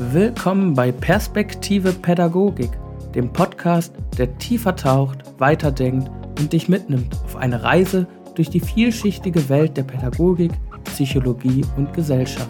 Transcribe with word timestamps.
Willkommen 0.00 0.74
bei 0.74 0.92
Perspektive 0.92 1.92
Pädagogik, 1.92 2.70
dem 3.16 3.32
Podcast, 3.32 3.92
der 4.16 4.38
tiefer 4.38 4.76
taucht, 4.76 5.24
weiterdenkt 5.38 6.08
und 6.38 6.52
dich 6.52 6.68
mitnimmt 6.68 7.16
auf 7.24 7.34
eine 7.34 7.64
Reise 7.64 8.06
durch 8.36 8.48
die 8.48 8.60
vielschichtige 8.60 9.48
Welt 9.48 9.76
der 9.76 9.82
Pädagogik, 9.82 10.52
Psychologie 10.84 11.64
und 11.76 11.92
Gesellschaft. 11.94 12.48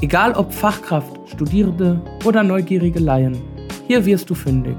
Egal 0.00 0.32
ob 0.32 0.52
Fachkraft, 0.52 1.20
Studierende 1.26 2.00
oder 2.24 2.42
neugierige 2.42 2.98
Laien, 2.98 3.40
hier 3.86 4.04
wirst 4.04 4.28
du 4.28 4.34
fündig. 4.34 4.74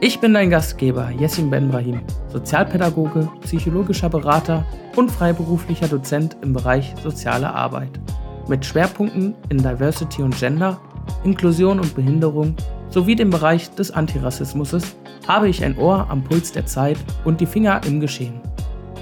Ich 0.00 0.20
bin 0.20 0.32
dein 0.32 0.48
Gastgeber, 0.48 1.10
Jessim 1.10 1.50
Benbrahim, 1.50 2.00
Sozialpädagoge, 2.28 3.28
psychologischer 3.42 4.08
Berater 4.08 4.64
und 4.96 5.10
freiberuflicher 5.10 5.88
Dozent 5.88 6.38
im 6.40 6.54
Bereich 6.54 6.94
soziale 7.02 7.52
Arbeit. 7.52 8.00
Mit 8.48 8.64
Schwerpunkten 8.64 9.34
in 9.50 9.58
Diversity 9.58 10.22
und 10.22 10.38
Gender, 10.38 10.80
Inklusion 11.24 11.80
und 11.80 11.94
Behinderung 11.94 12.54
sowie 12.90 13.16
dem 13.16 13.30
Bereich 13.30 13.70
des 13.74 13.90
Antirassismus 13.90 14.96
habe 15.26 15.48
ich 15.48 15.64
ein 15.64 15.76
Ohr 15.78 16.06
am 16.10 16.22
Puls 16.22 16.52
der 16.52 16.66
Zeit 16.66 16.98
und 17.24 17.40
die 17.40 17.46
Finger 17.46 17.80
im 17.86 17.98
Geschehen. 17.98 18.40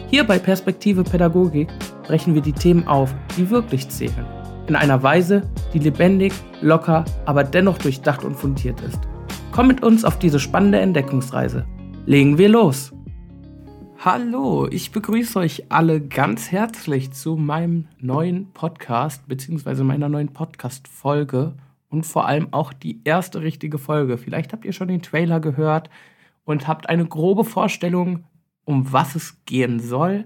Hier 0.08 0.24
bei 0.24 0.38
Perspektive 0.38 1.04
Pädagogik 1.04 1.68
brechen 2.04 2.34
wir 2.34 2.42
die 2.42 2.52
Themen 2.52 2.86
auf, 2.86 3.14
die 3.36 3.50
wirklich 3.50 3.88
zählen. 3.88 4.26
In 4.66 4.76
einer 4.76 5.02
Weise, 5.02 5.42
die 5.74 5.78
lebendig, 5.78 6.32
locker, 6.60 7.04
aber 7.26 7.44
dennoch 7.44 7.78
durchdacht 7.78 8.24
und 8.24 8.36
fundiert 8.36 8.80
ist. 8.82 9.00
Komm 9.50 9.66
mit 9.66 9.82
uns 9.82 10.04
auf 10.04 10.18
diese 10.18 10.38
spannende 10.38 10.80
Entdeckungsreise. 10.80 11.66
Legen 12.06 12.38
wir 12.38 12.48
los! 12.48 12.92
Hallo, 14.04 14.66
ich 14.68 14.90
begrüße 14.90 15.38
euch 15.38 15.70
alle 15.70 16.00
ganz 16.00 16.50
herzlich 16.50 17.12
zu 17.12 17.36
meinem 17.36 17.86
neuen 18.00 18.52
Podcast 18.52 19.28
bzw. 19.28 19.84
meiner 19.84 20.08
neuen 20.08 20.32
Podcast-Folge 20.32 21.54
und 21.92 22.06
vor 22.06 22.26
allem 22.26 22.48
auch 22.52 22.72
die 22.72 23.02
erste 23.04 23.42
richtige 23.42 23.76
Folge. 23.76 24.16
Vielleicht 24.16 24.52
habt 24.52 24.64
ihr 24.64 24.72
schon 24.72 24.88
den 24.88 25.02
Trailer 25.02 25.40
gehört 25.40 25.90
und 26.44 26.66
habt 26.66 26.88
eine 26.88 27.04
grobe 27.06 27.44
Vorstellung, 27.44 28.24
um 28.64 28.92
was 28.92 29.14
es 29.14 29.44
gehen 29.44 29.78
soll 29.78 30.24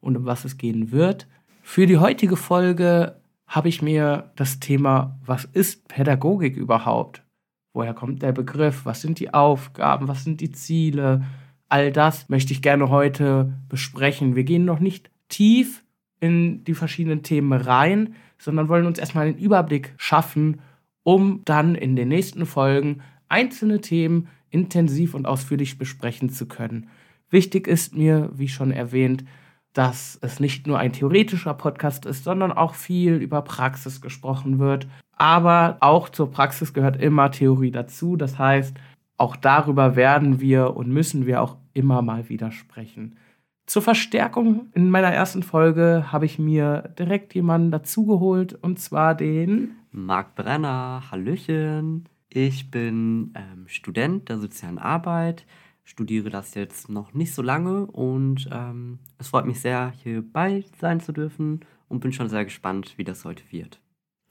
und 0.00 0.16
um 0.16 0.24
was 0.24 0.44
es 0.44 0.56
gehen 0.56 0.92
wird. 0.92 1.26
Für 1.62 1.86
die 1.86 1.98
heutige 1.98 2.36
Folge 2.36 3.20
habe 3.48 3.68
ich 3.68 3.82
mir 3.82 4.30
das 4.36 4.60
Thema, 4.60 5.18
was 5.26 5.44
ist 5.44 5.88
Pädagogik 5.88 6.56
überhaupt? 6.56 7.24
Woher 7.72 7.94
kommt 7.94 8.22
der 8.22 8.32
Begriff? 8.32 8.84
Was 8.84 9.00
sind 9.00 9.18
die 9.18 9.34
Aufgaben? 9.34 10.06
Was 10.06 10.22
sind 10.22 10.40
die 10.40 10.52
Ziele? 10.52 11.24
All 11.68 11.90
das 11.90 12.28
möchte 12.28 12.52
ich 12.52 12.62
gerne 12.62 12.90
heute 12.90 13.52
besprechen. 13.68 14.36
Wir 14.36 14.44
gehen 14.44 14.64
noch 14.64 14.78
nicht 14.78 15.10
tief 15.28 15.84
in 16.20 16.62
die 16.64 16.74
verschiedenen 16.74 17.24
Themen 17.24 17.52
rein, 17.52 18.14
sondern 18.38 18.68
wollen 18.68 18.86
uns 18.86 18.98
erstmal 18.98 19.26
einen 19.26 19.38
Überblick 19.38 19.94
schaffen, 19.96 20.60
um 21.08 21.40
dann 21.46 21.74
in 21.74 21.96
den 21.96 22.08
nächsten 22.08 22.44
Folgen 22.44 23.00
einzelne 23.30 23.80
Themen 23.80 24.28
intensiv 24.50 25.14
und 25.14 25.24
ausführlich 25.24 25.78
besprechen 25.78 26.28
zu 26.28 26.44
können. 26.44 26.90
Wichtig 27.30 27.66
ist 27.66 27.96
mir, 27.96 28.28
wie 28.34 28.48
schon 28.48 28.72
erwähnt, 28.72 29.24
dass 29.72 30.18
es 30.20 30.38
nicht 30.38 30.66
nur 30.66 30.78
ein 30.78 30.92
theoretischer 30.92 31.54
Podcast 31.54 32.04
ist, 32.04 32.24
sondern 32.24 32.52
auch 32.52 32.74
viel 32.74 33.14
über 33.14 33.40
Praxis 33.40 34.02
gesprochen 34.02 34.58
wird. 34.58 34.86
Aber 35.16 35.78
auch 35.80 36.10
zur 36.10 36.30
Praxis 36.30 36.74
gehört 36.74 37.00
immer 37.00 37.30
Theorie 37.30 37.70
dazu. 37.70 38.16
Das 38.16 38.38
heißt, 38.38 38.76
auch 39.16 39.34
darüber 39.34 39.96
werden 39.96 40.42
wir 40.42 40.76
und 40.76 40.90
müssen 40.90 41.24
wir 41.24 41.40
auch 41.40 41.56
immer 41.72 42.02
mal 42.02 42.28
wieder 42.28 42.52
sprechen. 42.52 43.16
Zur 43.64 43.80
Verstärkung 43.80 44.66
in 44.74 44.90
meiner 44.90 45.10
ersten 45.10 45.42
Folge 45.42 46.12
habe 46.12 46.26
ich 46.26 46.38
mir 46.38 46.92
direkt 46.98 47.34
jemanden 47.34 47.70
dazugeholt 47.70 48.52
und 48.52 48.78
zwar 48.78 49.14
den 49.14 49.77
Marc 50.04 50.34
Brenner. 50.34 51.02
Hallöchen. 51.10 52.08
Ich 52.28 52.70
bin 52.70 53.32
ähm, 53.34 53.66
Student 53.66 54.28
der 54.28 54.38
sozialen 54.38 54.78
Arbeit, 54.78 55.46
studiere 55.84 56.30
das 56.30 56.54
jetzt 56.54 56.88
noch 56.88 57.14
nicht 57.14 57.34
so 57.34 57.42
lange 57.42 57.86
und 57.86 58.48
ähm, 58.52 58.98
es 59.18 59.28
freut 59.28 59.46
mich 59.46 59.60
sehr, 59.60 59.92
hier 60.02 60.22
bei 60.22 60.64
sein 60.78 61.00
zu 61.00 61.12
dürfen 61.12 61.60
und 61.88 62.00
bin 62.00 62.12
schon 62.12 62.28
sehr 62.28 62.44
gespannt, 62.44 62.94
wie 62.96 63.04
das 63.04 63.24
heute 63.24 63.44
wird. 63.50 63.80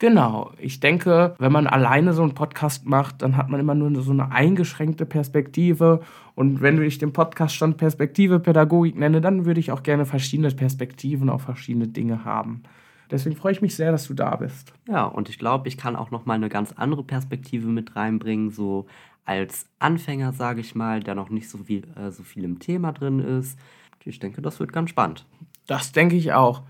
Genau. 0.00 0.52
Ich 0.58 0.78
denke, 0.78 1.34
wenn 1.40 1.50
man 1.50 1.66
alleine 1.66 2.12
so 2.12 2.22
einen 2.22 2.34
Podcast 2.34 2.86
macht, 2.86 3.22
dann 3.22 3.36
hat 3.36 3.48
man 3.48 3.58
immer 3.58 3.74
nur 3.74 4.00
so 4.00 4.12
eine 4.12 4.30
eingeschränkte 4.30 5.06
Perspektive. 5.06 6.00
Und 6.36 6.60
wenn 6.60 6.80
ich 6.80 6.98
den 6.98 7.12
Podcast 7.12 7.56
schon 7.56 7.76
Perspektive 7.76 8.38
Pädagogik 8.38 8.96
nenne, 8.96 9.20
dann 9.20 9.44
würde 9.44 9.58
ich 9.58 9.72
auch 9.72 9.82
gerne 9.82 10.06
verschiedene 10.06 10.52
Perspektiven 10.52 11.28
auf 11.28 11.42
verschiedene 11.42 11.88
Dinge 11.88 12.24
haben. 12.24 12.62
Deswegen 13.10 13.36
freue 13.36 13.52
ich 13.52 13.62
mich 13.62 13.74
sehr, 13.74 13.90
dass 13.90 14.06
du 14.06 14.14
da 14.14 14.36
bist. 14.36 14.72
Ja, 14.86 15.04
und 15.04 15.28
ich 15.28 15.38
glaube, 15.38 15.68
ich 15.68 15.76
kann 15.76 15.96
auch 15.96 16.10
noch 16.10 16.26
mal 16.26 16.34
eine 16.34 16.48
ganz 16.48 16.72
andere 16.72 17.02
Perspektive 17.02 17.68
mit 17.68 17.96
reinbringen, 17.96 18.50
so 18.50 18.86
als 19.24 19.66
Anfänger, 19.78 20.32
sage 20.32 20.60
ich 20.60 20.74
mal, 20.74 21.00
der 21.00 21.14
noch 21.14 21.30
nicht 21.30 21.50
so 21.50 21.58
viel, 21.58 21.86
äh, 21.96 22.10
so 22.10 22.22
viel 22.22 22.44
im 22.44 22.58
Thema 22.58 22.92
drin 22.92 23.20
ist. 23.20 23.58
Ich 24.04 24.18
denke, 24.18 24.40
das 24.40 24.58
wird 24.58 24.72
ganz 24.72 24.90
spannend. 24.90 25.26
Das 25.66 25.92
denke 25.92 26.16
ich 26.16 26.32
auch. 26.32 26.62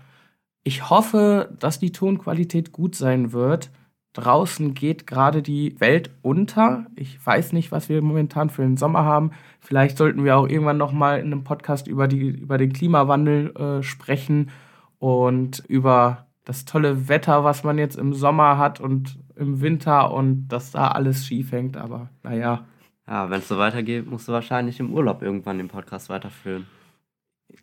Ich 0.63 0.89
hoffe, 0.89 1.55
dass 1.57 1.79
die 1.79 1.93
Tonqualität 1.93 2.73
gut 2.73 2.95
sein 2.95 3.31
wird. 3.31 3.71
Draußen 4.13 4.73
geht 4.73 5.07
gerade 5.07 5.41
die 5.41 5.79
Welt 5.79 6.11
unter. 6.21 6.87
Ich 6.95 7.25
weiß 7.25 7.53
nicht, 7.53 7.71
was 7.71 7.87
wir 7.87 8.01
momentan 8.01 8.49
für 8.49 8.63
den 8.63 8.75
Sommer 8.75 9.05
haben. 9.05 9.31
Vielleicht 9.59 9.97
sollten 9.97 10.25
wir 10.25 10.35
auch 10.37 10.49
irgendwann 10.49 10.77
noch 10.77 10.91
mal 10.91 11.19
in 11.19 11.27
einem 11.27 11.43
Podcast 11.45 11.87
über, 11.87 12.07
die, 12.07 12.27
über 12.27 12.57
den 12.57 12.73
Klimawandel 12.73 13.55
äh, 13.55 13.83
sprechen 13.83 14.51
und 14.97 15.63
über 15.67 16.28
das 16.49 16.65
tolle 16.65 17.07
Wetter, 17.07 17.43
was 17.43 17.63
man 17.63 17.77
jetzt 17.77 17.95
im 17.95 18.11
Sommer 18.11 18.57
hat 18.57 18.79
und 18.79 19.19
im 19.35 19.61
Winter 19.61 20.11
und 20.11 20.47
dass 20.47 20.71
da 20.71 20.87
alles 20.87 21.27
schief 21.27 21.51
hängt. 21.51 21.77
Aber 21.77 22.09
naja. 22.23 22.65
Ja, 23.07 23.29
wenn 23.29 23.37
es 23.37 23.47
so 23.47 23.59
weitergeht, 23.59 24.09
musst 24.09 24.27
du 24.27 24.31
wahrscheinlich 24.31 24.79
im 24.79 24.91
Urlaub 24.91 25.21
irgendwann 25.21 25.59
den 25.59 25.67
Podcast 25.67 26.09
weiterführen. 26.09 26.65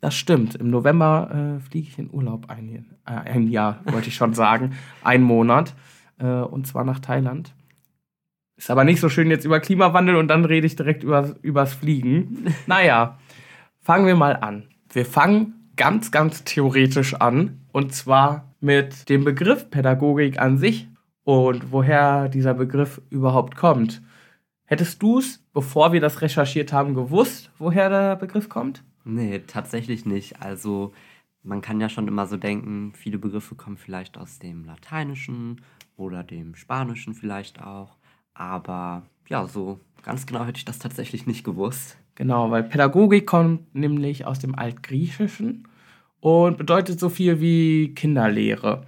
Das 0.01 0.15
stimmt. 0.15 0.55
Im 0.55 0.71
November 0.71 1.57
äh, 1.57 1.61
fliege 1.61 1.89
ich 1.89 1.99
in 1.99 2.13
Urlaub 2.13 2.49
ein, 2.49 2.87
äh, 3.07 3.11
ein 3.11 3.49
Jahr, 3.49 3.81
wollte 3.87 4.07
ich 4.07 4.15
schon 4.15 4.35
sagen. 4.35 4.77
Ein 5.03 5.23
Monat. 5.23 5.75
Äh, 6.21 6.27
und 6.27 6.69
zwar 6.69 6.85
nach 6.85 7.01
Thailand. 7.01 7.57
Ist 8.57 8.71
aber 8.71 8.85
nicht 8.85 9.01
so 9.01 9.09
schön 9.09 9.31
jetzt 9.31 9.45
über 9.45 9.59
Klimawandel 9.59 10.15
und 10.15 10.29
dann 10.29 10.45
rede 10.45 10.67
ich 10.69 10.77
direkt 10.77 11.03
über, 11.03 11.35
übers 11.43 11.75
Fliegen. 11.75 12.55
Naja, 12.69 13.19
fangen 13.81 14.07
wir 14.07 14.15
mal 14.15 14.37
an. 14.37 14.69
Wir 14.93 15.07
fangen 15.07 15.73
ganz, 15.75 16.13
ganz 16.13 16.45
theoretisch 16.45 17.15
an. 17.15 17.63
Und 17.73 17.93
zwar 17.93 18.46
mit 18.61 19.09
dem 19.09 19.25
Begriff 19.25 19.71
Pädagogik 19.71 20.41
an 20.41 20.59
sich 20.59 20.89
und 21.25 21.73
woher 21.73 22.29
dieser 22.29 22.55
Begriff 22.55 23.01
überhaupt 23.11 23.57
kommt. 23.57 24.03
Hättest 24.65 25.03
du 25.03 25.19
es, 25.19 25.45
bevor 25.53 25.93
wir 25.93 26.01
das 26.01 26.23
recherchiert 26.23 26.73
haben, 26.73 26.95
gewusst, 26.95 27.51
woher 27.59 27.89
der 27.89 28.17
Begriff 28.17 28.49
kommt? 28.49 28.83
Nee, 29.05 29.41
tatsächlich 29.47 30.05
nicht. 30.07 30.43
Also 30.43 30.93
man 31.43 31.61
kann 31.61 31.81
ja 31.81 31.89
schon 31.89 32.09
immer 32.09 32.27
so 32.27 32.37
denken, 32.37 32.93
viele 32.95 33.19
Begriffe 33.19 33.55
kommen 33.55 33.77
vielleicht 33.77 34.19
aus 34.19 34.41
dem 34.41 34.65
Lateinischen 34.65 35.61
oder 35.97 36.25
dem 36.25 36.57
Spanischen 36.57 37.15
vielleicht 37.15 37.63
auch. 37.63 37.97
Aber 38.35 39.03
ja, 39.29 39.47
so 39.47 39.81
ganz 40.03 40.27
genau 40.27 40.45
hätte 40.45 40.59
ich 40.59 40.65
das 40.65 40.81
tatsächlich 40.81 41.27
nicht 41.27 41.45
gewusst. 41.45 41.97
Genau, 42.17 42.51
weil 42.51 42.65
Pädagogik 42.65 43.27
kommt 43.27 43.75
nämlich 43.75 44.27
aus 44.27 44.39
dem 44.39 44.55
Altgriechischen 44.55 45.69
und 46.27 46.59
bedeutet 46.59 46.99
so 46.99 47.09
viel 47.09 47.41
wie 47.41 47.95
Kinderlehre. 47.95 48.83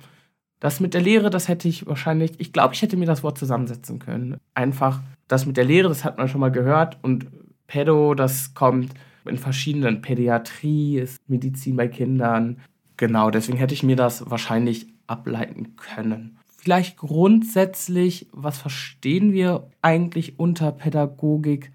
Das 0.59 0.81
mit 0.81 0.93
der 0.93 1.03
Lehre, 1.03 1.31
das 1.31 1.47
hätte 1.47 1.69
ich 1.69 1.87
wahrscheinlich, 1.87 2.33
ich 2.39 2.53
glaube, 2.53 2.75
ich 2.75 2.83
hätte 2.83 2.97
mir 2.97 3.07
das 3.07 3.23
Wort 3.23 3.39
zusammensetzen 3.39 4.01
können. 4.01 4.39
Einfach 4.55 5.03
das 5.29 5.47
mit 5.47 5.57
der 5.57 5.63
Lehre, 5.65 5.89
das 5.89 6.05
hat 6.05 6.19
man 6.19 6.27
schon 6.27 6.41
mal 6.41 6.51
gehört 6.51 6.99
und 7.03 7.29
Pädo, 7.69 8.15
das 8.15 8.55
kommt 8.55 8.93
in 9.25 9.39
verschiedenen 9.39 10.03
Pädiatrie, 10.03 10.99
ist 10.99 11.21
Medizin 11.29 11.77
bei 11.77 11.87
Kindern. 11.87 12.59
Genau, 12.97 13.31
deswegen 13.31 13.59
hätte 13.59 13.75
ich 13.75 13.85
mir 13.85 13.95
das 13.95 14.29
wahrscheinlich 14.29 14.89
ableiten 15.07 15.77
können. 15.77 16.39
Vielleicht 16.57 16.97
grundsätzlich, 16.97 18.27
was 18.33 18.59
verstehen 18.59 19.33
wir 19.33 19.71
eigentlich 19.81 20.41
unter 20.41 20.73
Pädagogik? 20.73 21.71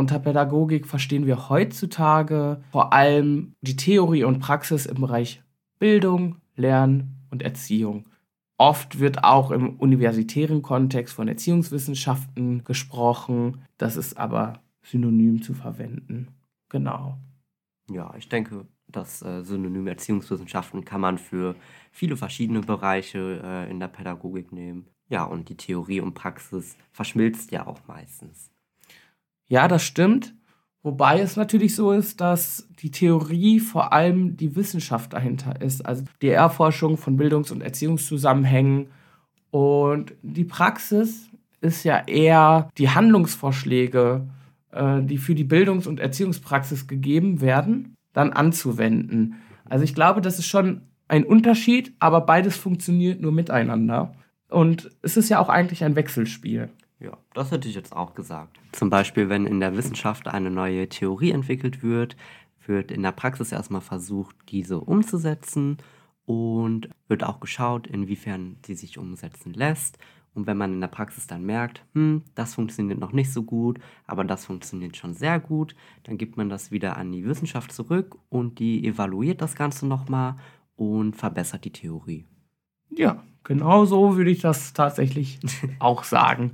Unter 0.00 0.18
Pädagogik 0.18 0.86
verstehen 0.86 1.26
wir 1.26 1.50
heutzutage 1.50 2.62
vor 2.72 2.94
allem 2.94 3.52
die 3.60 3.76
Theorie 3.76 4.24
und 4.24 4.38
Praxis 4.38 4.86
im 4.86 4.98
Bereich 4.98 5.42
Bildung, 5.78 6.36
Lernen 6.56 7.26
und 7.30 7.42
Erziehung. 7.42 8.08
Oft 8.56 8.98
wird 8.98 9.24
auch 9.24 9.50
im 9.50 9.76
universitären 9.76 10.62
Kontext 10.62 11.14
von 11.14 11.28
Erziehungswissenschaften 11.28 12.64
gesprochen. 12.64 13.60
Das 13.76 13.96
ist 13.96 14.16
aber 14.16 14.62
synonym 14.82 15.42
zu 15.42 15.52
verwenden. 15.52 16.28
Genau. 16.70 17.18
Ja, 17.90 18.14
ich 18.16 18.30
denke, 18.30 18.66
das 18.88 19.20
äh, 19.20 19.42
Synonym 19.42 19.86
Erziehungswissenschaften 19.86 20.86
kann 20.86 21.02
man 21.02 21.18
für 21.18 21.56
viele 21.92 22.16
verschiedene 22.16 22.62
Bereiche 22.62 23.42
äh, 23.44 23.70
in 23.70 23.80
der 23.80 23.88
Pädagogik 23.88 24.50
nehmen. 24.50 24.86
Ja, 25.10 25.24
und 25.24 25.50
die 25.50 25.58
Theorie 25.58 26.00
und 26.00 26.14
Praxis 26.14 26.78
verschmilzt 26.90 27.50
ja 27.50 27.66
auch 27.66 27.80
meistens. 27.86 28.50
Ja, 29.50 29.68
das 29.68 29.82
stimmt. 29.82 30.34
Wobei 30.82 31.20
es 31.20 31.36
natürlich 31.36 31.74
so 31.74 31.92
ist, 31.92 32.22
dass 32.22 32.66
die 32.78 32.90
Theorie 32.90 33.60
vor 33.60 33.92
allem 33.92 34.36
die 34.36 34.56
Wissenschaft 34.56 35.12
dahinter 35.12 35.60
ist, 35.60 35.84
also 35.84 36.04
die 36.22 36.28
Erforschung 36.28 36.96
von 36.96 37.18
Bildungs- 37.18 37.50
und 37.50 37.60
Erziehungszusammenhängen. 37.60 38.86
Und 39.50 40.14
die 40.22 40.44
Praxis 40.44 41.28
ist 41.60 41.84
ja 41.84 41.98
eher 42.06 42.70
die 42.78 42.88
Handlungsvorschläge, 42.88 44.26
äh, 44.70 45.02
die 45.02 45.18
für 45.18 45.34
die 45.34 45.44
Bildungs- 45.44 45.86
und 45.86 46.00
Erziehungspraxis 46.00 46.86
gegeben 46.86 47.42
werden, 47.42 47.96
dann 48.14 48.32
anzuwenden. 48.32 49.34
Also 49.66 49.84
ich 49.84 49.94
glaube, 49.94 50.22
das 50.22 50.38
ist 50.38 50.46
schon 50.46 50.82
ein 51.08 51.24
Unterschied, 51.24 51.92
aber 51.98 52.22
beides 52.22 52.56
funktioniert 52.56 53.20
nur 53.20 53.32
miteinander. 53.32 54.14
Und 54.48 54.90
es 55.02 55.16
ist 55.16 55.28
ja 55.28 55.40
auch 55.40 55.48
eigentlich 55.48 55.84
ein 55.84 55.96
Wechselspiel. 55.96 56.70
Ja, 57.00 57.16
das 57.32 57.50
hätte 57.50 57.68
ich 57.68 57.74
jetzt 57.74 57.96
auch 57.96 58.14
gesagt. 58.14 58.60
Zum 58.72 58.90
Beispiel, 58.90 59.28
wenn 59.28 59.46
in 59.46 59.60
der 59.60 59.76
Wissenschaft 59.76 60.28
eine 60.28 60.50
neue 60.50 60.88
Theorie 60.88 61.30
entwickelt 61.30 61.82
wird, 61.82 62.16
wird 62.66 62.90
in 62.90 63.02
der 63.02 63.12
Praxis 63.12 63.52
erstmal 63.52 63.80
versucht, 63.80 64.36
diese 64.50 64.80
umzusetzen 64.80 65.78
und 66.26 66.90
wird 67.08 67.24
auch 67.24 67.40
geschaut, 67.40 67.86
inwiefern 67.86 68.58
sie 68.64 68.74
sich 68.74 68.98
umsetzen 68.98 69.54
lässt. 69.54 69.98
Und 70.32 70.46
wenn 70.46 70.56
man 70.56 70.74
in 70.74 70.80
der 70.80 70.88
Praxis 70.88 71.26
dann 71.26 71.44
merkt, 71.44 71.84
hm, 71.94 72.22
das 72.34 72.54
funktioniert 72.54 73.00
noch 73.00 73.12
nicht 73.12 73.32
so 73.32 73.42
gut, 73.42 73.80
aber 74.06 74.22
das 74.22 74.44
funktioniert 74.44 74.96
schon 74.96 75.14
sehr 75.14 75.40
gut, 75.40 75.74
dann 76.04 76.18
gibt 76.18 76.36
man 76.36 76.48
das 76.48 76.70
wieder 76.70 76.96
an 76.96 77.10
die 77.10 77.24
Wissenschaft 77.24 77.72
zurück 77.72 78.16
und 78.28 78.58
die 78.60 78.86
evaluiert 78.86 79.42
das 79.42 79.56
Ganze 79.56 79.86
nochmal 79.86 80.36
und 80.76 81.16
verbessert 81.16 81.64
die 81.64 81.72
Theorie. 81.72 82.26
Ja, 82.90 83.24
genau 83.42 83.84
so 83.84 84.16
würde 84.16 84.30
ich 84.30 84.40
das 84.40 84.72
tatsächlich 84.72 85.40
auch 85.80 86.04
sagen. 86.04 86.52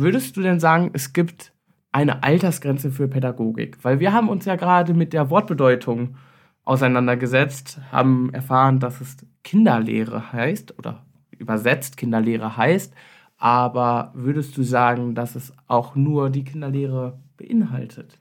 Würdest 0.00 0.36
du 0.36 0.42
denn 0.42 0.60
sagen, 0.60 0.90
es 0.92 1.12
gibt 1.12 1.52
eine 1.90 2.22
Altersgrenze 2.22 2.92
für 2.92 3.08
Pädagogik? 3.08 3.78
Weil 3.82 3.98
wir 3.98 4.12
haben 4.12 4.28
uns 4.28 4.44
ja 4.44 4.54
gerade 4.54 4.94
mit 4.94 5.12
der 5.12 5.28
Wortbedeutung 5.28 6.14
auseinandergesetzt, 6.64 7.80
haben 7.90 8.32
erfahren, 8.32 8.78
dass 8.78 9.00
es 9.00 9.16
Kinderlehre 9.42 10.32
heißt 10.32 10.78
oder 10.78 11.04
übersetzt 11.36 11.96
Kinderlehre 11.96 12.56
heißt. 12.56 12.94
Aber 13.38 14.12
würdest 14.14 14.56
du 14.56 14.62
sagen, 14.62 15.16
dass 15.16 15.34
es 15.34 15.52
auch 15.66 15.96
nur 15.96 16.30
die 16.30 16.44
Kinderlehre 16.44 17.18
beinhaltet? 17.36 18.20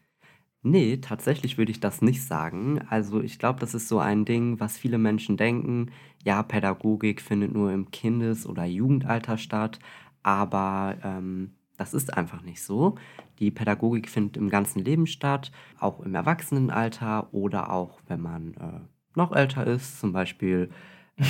Nee, 0.63 0.97
tatsächlich 0.97 1.59
würde 1.59 1.71
ich 1.71 1.79
das 1.79 2.01
nicht 2.01 2.23
sagen. 2.25 2.81
Also 2.89 3.21
ich 3.21 3.37
glaube, 3.37 3.59
das 3.59 3.75
ist 3.75 3.87
so 3.87 3.99
ein 3.99 4.25
Ding, 4.25 4.59
was 4.59 4.79
viele 4.79 4.97
Menschen 4.97 5.37
denken. 5.37 5.91
Ja, 6.25 6.41
Pädagogik 6.41 7.21
findet 7.21 7.53
nur 7.53 7.71
im 7.71 7.91
Kindes- 7.91 8.47
oder 8.47 8.65
Jugendalter 8.65 9.37
statt, 9.37 9.77
aber 10.23 10.95
ähm, 11.03 11.51
das 11.77 11.93
ist 11.93 12.15
einfach 12.15 12.41
nicht 12.41 12.61
so. 12.61 12.95
Die 13.39 13.51
Pädagogik 13.51 14.09
findet 14.09 14.37
im 14.37 14.49
ganzen 14.49 14.83
Leben 14.83 15.07
statt, 15.07 15.51
auch 15.79 15.99
im 16.01 16.15
Erwachsenenalter 16.15 17.33
oder 17.33 17.71
auch 17.71 18.01
wenn 18.07 18.21
man 18.21 18.53
äh, 18.55 18.79
noch 19.15 19.31
älter 19.31 19.65
ist, 19.65 19.99
zum 19.99 20.11
Beispiel 20.11 20.69
äh, 21.17 21.23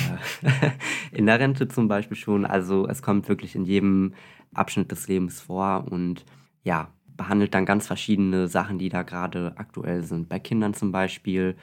in 1.12 1.26
der 1.26 1.38
Rente 1.38 1.68
zum 1.68 1.88
Beispiel 1.88 2.16
schon. 2.16 2.46
Also 2.46 2.88
es 2.88 3.02
kommt 3.02 3.28
wirklich 3.28 3.54
in 3.54 3.64
jedem 3.64 4.14
Abschnitt 4.54 4.90
des 4.90 5.06
Lebens 5.06 5.40
vor 5.40 5.86
und 5.90 6.24
ja, 6.64 6.88
behandelt 7.16 7.54
dann 7.54 7.66
ganz 7.66 7.86
verschiedene 7.86 8.48
Sachen, 8.48 8.78
die 8.78 8.88
da 8.88 9.02
gerade 9.02 9.52
aktuell 9.56 10.02
sind. 10.04 10.28
Bei 10.28 10.38
Kindern 10.38 10.72
zum 10.72 10.92
Beispiel 10.92 11.56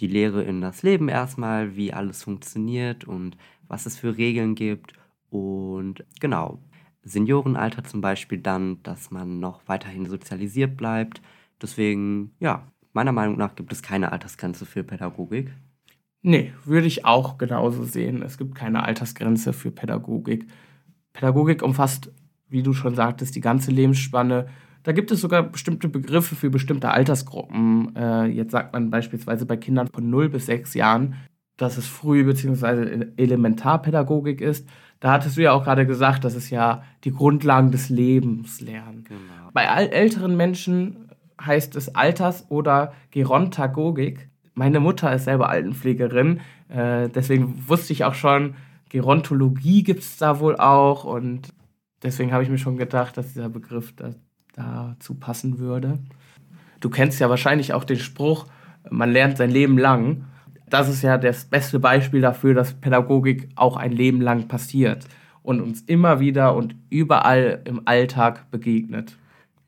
die 0.00 0.06
Lehre 0.06 0.42
in 0.42 0.62
das 0.62 0.82
Leben 0.82 1.08
erstmal, 1.08 1.76
wie 1.76 1.92
alles 1.92 2.22
funktioniert 2.22 3.04
und 3.04 3.36
was 3.68 3.84
es 3.84 3.98
für 3.98 4.16
Regeln 4.16 4.54
gibt. 4.54 4.94
Und 5.28 6.04
genau, 6.20 6.62
Seniorenalter 7.02 7.84
zum 7.84 8.00
Beispiel 8.00 8.38
dann, 8.38 8.82
dass 8.82 9.10
man 9.10 9.40
noch 9.40 9.62
weiterhin 9.66 10.06
sozialisiert 10.06 10.76
bleibt. 10.76 11.22
Deswegen, 11.60 12.32
ja, 12.40 12.66
meiner 12.92 13.12
Meinung 13.12 13.36
nach 13.36 13.54
gibt 13.54 13.72
es 13.72 13.82
keine 13.82 14.12
Altersgrenze 14.12 14.66
für 14.66 14.84
Pädagogik. 14.84 15.52
Nee, 16.22 16.52
würde 16.64 16.86
ich 16.86 17.04
auch 17.06 17.38
genauso 17.38 17.84
sehen. 17.84 18.22
Es 18.22 18.36
gibt 18.36 18.54
keine 18.54 18.84
Altersgrenze 18.84 19.52
für 19.52 19.70
Pädagogik. 19.70 20.46
Pädagogik 21.12 21.62
umfasst, 21.62 22.12
wie 22.48 22.62
du 22.62 22.72
schon 22.72 22.94
sagtest, 22.94 23.34
die 23.34 23.40
ganze 23.40 23.70
Lebensspanne. 23.70 24.48
Da 24.82 24.92
gibt 24.92 25.10
es 25.10 25.20
sogar 25.20 25.42
bestimmte 25.42 25.88
Begriffe 25.88 26.34
für 26.34 26.50
bestimmte 26.50 26.90
Altersgruppen. 26.90 27.94
Äh, 27.96 28.26
jetzt 28.26 28.52
sagt 28.52 28.72
man 28.72 28.90
beispielsweise 28.90 29.46
bei 29.46 29.56
Kindern 29.56 29.88
von 29.88 30.08
0 30.10 30.28
bis 30.28 30.46
6 30.46 30.74
Jahren, 30.74 31.16
dass 31.60 31.76
es 31.76 31.86
Früh- 31.86 32.24
bzw. 32.24 33.08
Elementarpädagogik 33.18 34.40
ist. 34.40 34.66
Da 34.98 35.12
hattest 35.12 35.36
du 35.36 35.42
ja 35.42 35.52
auch 35.52 35.62
gerade 35.64 35.86
gesagt, 35.86 36.24
dass 36.24 36.34
es 36.34 36.48
ja 36.48 36.82
die 37.04 37.12
Grundlagen 37.12 37.70
des 37.70 37.90
Lebens 37.90 38.62
lernen. 38.62 39.04
Genau. 39.04 39.50
Bei 39.52 39.64
älteren 39.64 40.38
Menschen 40.38 41.10
heißt 41.38 41.76
es 41.76 41.94
Alters- 41.94 42.46
oder 42.48 42.94
Gerontagogik. 43.10 44.30
Meine 44.54 44.80
Mutter 44.80 45.14
ist 45.14 45.24
selber 45.24 45.50
Altenpflegerin, 45.50 46.40
äh, 46.68 47.08
deswegen 47.10 47.68
wusste 47.68 47.92
ich 47.92 48.04
auch 48.04 48.14
schon, 48.14 48.54
Gerontologie 48.88 49.82
gibt 49.82 50.00
es 50.00 50.16
da 50.16 50.40
wohl 50.40 50.56
auch 50.56 51.04
und 51.04 51.52
deswegen 52.02 52.32
habe 52.32 52.42
ich 52.42 52.48
mir 52.48 52.58
schon 52.58 52.76
gedacht, 52.76 53.16
dass 53.16 53.34
dieser 53.34 53.48
Begriff 53.50 53.94
da, 53.96 54.10
dazu 54.54 55.14
passen 55.14 55.58
würde. 55.58 55.98
Du 56.80 56.88
kennst 56.88 57.20
ja 57.20 57.28
wahrscheinlich 57.28 57.74
auch 57.74 57.84
den 57.84 57.98
Spruch, 57.98 58.46
man 58.90 59.12
lernt 59.12 59.36
sein 59.36 59.50
Leben 59.50 59.76
lang 59.76 60.24
das 60.70 60.88
ist 60.88 61.02
ja 61.02 61.18
das 61.18 61.44
beste 61.44 61.78
Beispiel 61.78 62.20
dafür, 62.20 62.54
dass 62.54 62.74
Pädagogik 62.74 63.48
auch 63.56 63.76
ein 63.76 63.92
Leben 63.92 64.20
lang 64.20 64.48
passiert 64.48 65.06
und 65.42 65.60
uns 65.60 65.82
immer 65.82 66.20
wieder 66.20 66.54
und 66.54 66.74
überall 66.88 67.60
im 67.64 67.82
Alltag 67.86 68.50
begegnet. 68.50 69.16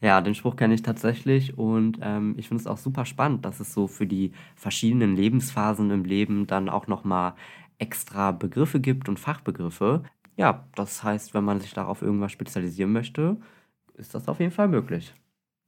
Ja, 0.00 0.20
den 0.20 0.34
Spruch 0.34 0.56
kenne 0.56 0.74
ich 0.74 0.82
tatsächlich 0.82 1.58
und 1.58 1.98
ähm, 2.02 2.34
ich 2.36 2.48
finde 2.48 2.60
es 2.60 2.66
auch 2.66 2.78
super 2.78 3.04
spannend, 3.04 3.44
dass 3.44 3.60
es 3.60 3.72
so 3.72 3.86
für 3.86 4.06
die 4.06 4.32
verschiedenen 4.56 5.14
Lebensphasen 5.14 5.90
im 5.90 6.04
Leben 6.04 6.46
dann 6.46 6.68
auch 6.68 6.88
nochmal 6.88 7.34
extra 7.78 8.32
Begriffe 8.32 8.80
gibt 8.80 9.08
und 9.08 9.20
Fachbegriffe. 9.20 10.02
Ja, 10.36 10.64
das 10.74 11.04
heißt, 11.04 11.34
wenn 11.34 11.44
man 11.44 11.60
sich 11.60 11.72
darauf 11.74 12.02
irgendwas 12.02 12.32
spezialisieren 12.32 12.92
möchte, 12.92 13.36
ist 13.94 14.14
das 14.14 14.28
auf 14.28 14.40
jeden 14.40 14.52
Fall 14.52 14.68
möglich. 14.68 15.14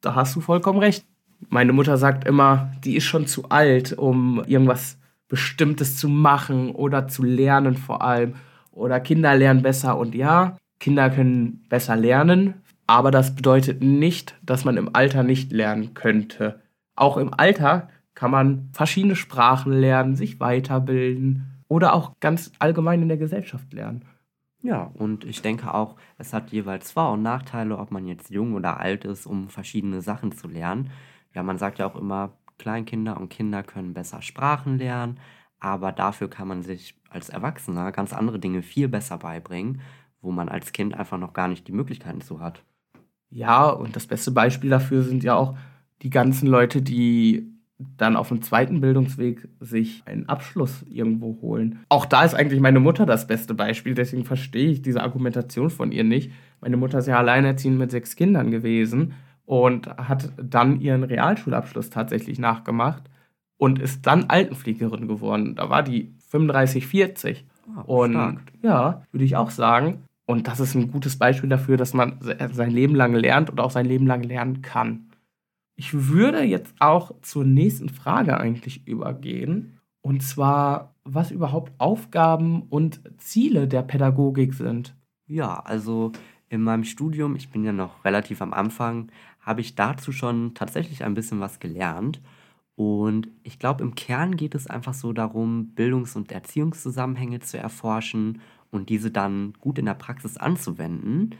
Da 0.01 0.15
hast 0.15 0.35
du 0.35 0.41
vollkommen 0.41 0.79
recht. 0.79 1.07
Meine 1.49 1.73
Mutter 1.73 1.97
sagt 1.97 2.27
immer, 2.27 2.73
die 2.85 2.97
ist 2.97 3.05
schon 3.05 3.27
zu 3.27 3.51
alt, 3.51 3.93
um 3.93 4.43
irgendwas 4.47 4.99
Bestimmtes 5.35 5.97
zu 5.97 6.09
machen 6.09 6.71
oder 6.71 7.09
zu 7.09 7.25
lernen 7.25 7.77
vor 7.77 8.03
allem. 8.03 8.37
Oder 8.71 9.01
Kinder 9.01 9.35
lernen 9.35 9.63
besser. 9.63 9.99
Und 9.99 10.15
ja, 10.15 10.57
Kinder 10.79 11.11
können 11.11 11.65
besser 11.69 11.97
lernen, 11.97 12.55
aber 12.87 13.11
das 13.11 13.35
bedeutet 13.35 13.83
nicht, 13.83 14.37
dass 14.43 14.65
man 14.65 14.77
im 14.77 14.95
Alter 14.95 15.25
nicht 15.25 15.51
lernen 15.51 15.93
könnte. 15.95 16.61
Auch 16.95 17.17
im 17.17 17.35
Alter 17.35 17.89
kann 18.15 18.31
man 18.31 18.69
verschiedene 18.71 19.17
Sprachen 19.17 19.73
lernen, 19.73 20.15
sich 20.15 20.39
weiterbilden 20.39 21.65
oder 21.67 21.95
auch 21.95 22.13
ganz 22.21 22.53
allgemein 22.61 23.03
in 23.03 23.09
der 23.09 23.17
Gesellschaft 23.17 23.73
lernen. 23.73 24.05
Ja, 24.63 24.93
und 24.95 25.25
ich 25.25 25.43
denke 25.43 25.75
auch, 25.75 25.97
es 26.17 26.33
hat 26.33 26.53
jeweils 26.53 26.93
Vor- 26.93 27.11
und 27.15 27.23
Nachteile, 27.23 27.76
ob 27.76 27.91
man 27.91 28.07
jetzt 28.07 28.31
jung 28.31 28.55
oder 28.55 28.79
alt 28.79 29.05
ist, 29.05 29.26
um 29.26 29.49
verschiedene 29.49 30.00
Sachen 30.00 30.31
zu 30.31 30.47
lernen. 30.47 30.91
Ja, 31.35 31.43
man 31.43 31.59
sagt 31.59 31.81
ja 31.81 31.87
auch 31.87 31.97
immer, 31.97 32.31
Kleinkinder 32.58 33.20
und 33.20 33.28
Kinder 33.28 33.62
können 33.62 33.94
besser 33.94 34.23
Sprachen 34.23 34.78
lernen, 34.78 35.18
aber 35.58 35.92
dafür 35.92 36.28
kann 36.28 36.49
man 36.49 36.62
sich 36.62 36.94
als 37.08 37.28
Erwachsener 37.28 37.92
ganz 37.92 38.12
andere 38.12 38.38
Dinge 38.38 38.62
viel 38.62 38.88
besser 38.88 39.18
beibringen, 39.18 39.80
wo 40.20 40.30
man 40.30 40.49
als 40.49 40.73
Kind 40.73 40.94
einfach 40.94 41.18
noch 41.18 41.32
gar 41.32 41.49
nicht 41.49 41.68
die 41.68 41.73
Möglichkeiten 41.73 42.20
zu 42.20 42.40
hat. 42.40 42.62
Ja, 43.30 43.68
und 43.68 43.96
das 43.96 44.06
beste 44.06 44.30
Beispiel 44.30 44.70
dafür 44.70 45.02
sind 45.02 45.25
ja 45.25 45.34
auch 45.34 45.56
die 46.02 46.11
ganzen 46.11 46.46
Leute, 46.46 46.82
die 46.82 47.50
dann 47.96 48.16
auf 48.16 48.28
dem 48.28 48.40
zweiten 48.42 48.80
Bildungsweg 48.80 49.49
sich 49.61 50.02
einen 50.06 50.28
Abschluss 50.28 50.84
irgendwo 50.88 51.38
holen. 51.42 51.80
Auch 51.88 52.06
da 52.06 52.25
ist 52.25 52.34
eigentlich 52.34 52.61
meine 52.61 52.78
Mutter 52.78 53.04
das 53.06 53.26
beste 53.26 53.54
Beispiel, 53.54 53.94
deswegen 53.94 54.25
verstehe 54.25 54.70
ich 54.70 54.82
diese 54.82 55.02
Argumentation 55.02 55.70
von 55.70 55.90
ihr 55.90 56.04
nicht. 56.04 56.30
Meine 56.61 56.76
Mutter 56.76 56.99
ist 56.99 57.08
ja 57.08 57.18
alleinerziehend 57.18 57.78
mit 57.78 57.90
sechs 57.90 58.14
Kindern 58.16 58.50
gewesen 58.50 59.14
und 59.47 59.89
hat 59.97 60.33
dann 60.37 60.81
ihren 60.81 61.05
Realschulabschluss 61.05 61.91
tatsächlich 61.91 62.39
nachgemacht 62.39 63.03
und 63.57 63.79
ist 63.79 64.07
dann 64.07 64.25
Altenpflegerin 64.25 65.09
geworden. 65.09 65.55
Da 65.55 65.71
war 65.71 65.83
die 65.83 66.13
35, 66.29 66.87
40. 66.87 67.45
Oh, 67.87 68.03
und 68.03 68.13
stark. 68.13 68.41
ja, 68.63 69.03
würde 69.13 69.25
ich 69.25 69.37
auch 69.37 69.51
sagen. 69.51 70.05
Und 70.27 70.49
das 70.49 70.61
ist 70.61 70.75
ein 70.75 70.91
gutes 70.91 71.19
Beispiel 71.19 71.51
dafür, 71.51 71.77
dass 71.77 71.93
man 71.93 72.19
sein 72.21 72.71
Leben 72.71 72.95
lang 72.95 73.15
lernt 73.15 73.51
und 73.51 73.61
auch 73.61 73.71
sein 73.71 73.87
Leben 73.87 74.07
lang 74.07 74.23
lernen 74.23 74.63
kann. 74.63 75.11
Ich 75.77 76.09
würde 76.09 76.43
jetzt 76.43 76.75
auch 76.79 77.13
zur 77.21 77.45
nächsten 77.45 77.89
Frage 77.89 78.39
eigentlich 78.39 78.87
übergehen. 78.87 79.81
Und 80.01 80.23
zwar, 80.23 80.95
was 81.05 81.31
überhaupt 81.31 81.73
Aufgaben 81.79 82.63
und 82.63 83.01
Ziele 83.19 83.67
der 83.67 83.83
Pädagogik 83.83 84.55
sind. 84.55 84.95
Ja, 85.27 85.61
also 85.61 86.13
in 86.49 86.63
meinem 86.63 86.85
Studium, 86.85 87.37
ich 87.37 87.51
bin 87.51 87.65
ja 87.65 87.73
noch 87.73 88.05
relativ 88.05 88.41
am 88.41 88.53
Anfang, 88.53 89.11
habe 89.45 89.61
ich 89.61 89.75
dazu 89.75 90.13
schon 90.13 90.55
tatsächlich 90.55 91.05
ein 91.05 91.15
bisschen 91.15 91.41
was 91.41 91.61
gelernt. 91.61 92.21
Und 92.77 93.29
ich 93.43 93.59
glaube, 93.59 93.85
im 93.85 93.95
Kern 93.95 94.37
geht 94.37 94.55
es 94.55 94.67
einfach 94.67 94.95
so 94.95 95.13
darum, 95.13 95.75
Bildungs- 95.75 96.17
und 96.17 96.33
Erziehungszusammenhänge 96.33 97.41
zu 97.41 97.59
erforschen 97.59 98.41
und 98.71 98.89
diese 98.89 99.11
dann 99.11 99.53
gut 99.61 99.79
in 99.79 99.85
der 99.87 99.95
Praxis 99.95 100.37
anzuwenden. 100.37 101.37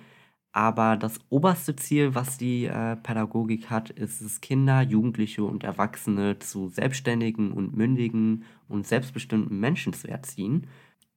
Aber 0.53 0.97
das 0.97 1.19
oberste 1.31 1.75
Ziel, 1.75 2.15
was 2.15 2.39
die 2.39 2.67
äh, 2.67 2.95
Pädagogik 2.95 3.71
hat, 3.71 3.91
ist 3.91 4.21
es, 4.21 4.41
Kinder, 4.41 4.83
Jugendliche 4.83 5.43
und 5.43 5.65
Erwachsene 5.65 6.39
zu 6.39 6.69
selbstständigen 6.69 7.51
und 7.51 7.77
mündigen 7.77 8.45
und 8.69 8.87
selbstbestimmten 8.87 9.59
Menschen 9.59 9.93
zu 9.95 10.07
erziehen. 10.07 10.69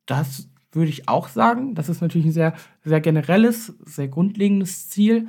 Das 0.08 0.50
würde 0.72 0.90
ich 0.90 1.08
auch 1.08 1.28
sagen. 1.28 1.76
Das 1.76 1.88
ist 1.88 2.02
natürlich 2.02 2.26
ein 2.26 2.32
sehr, 2.32 2.56
sehr 2.84 3.00
generelles, 3.00 3.76
sehr 3.86 4.08
grundlegendes 4.08 4.90
Ziel. 4.90 5.28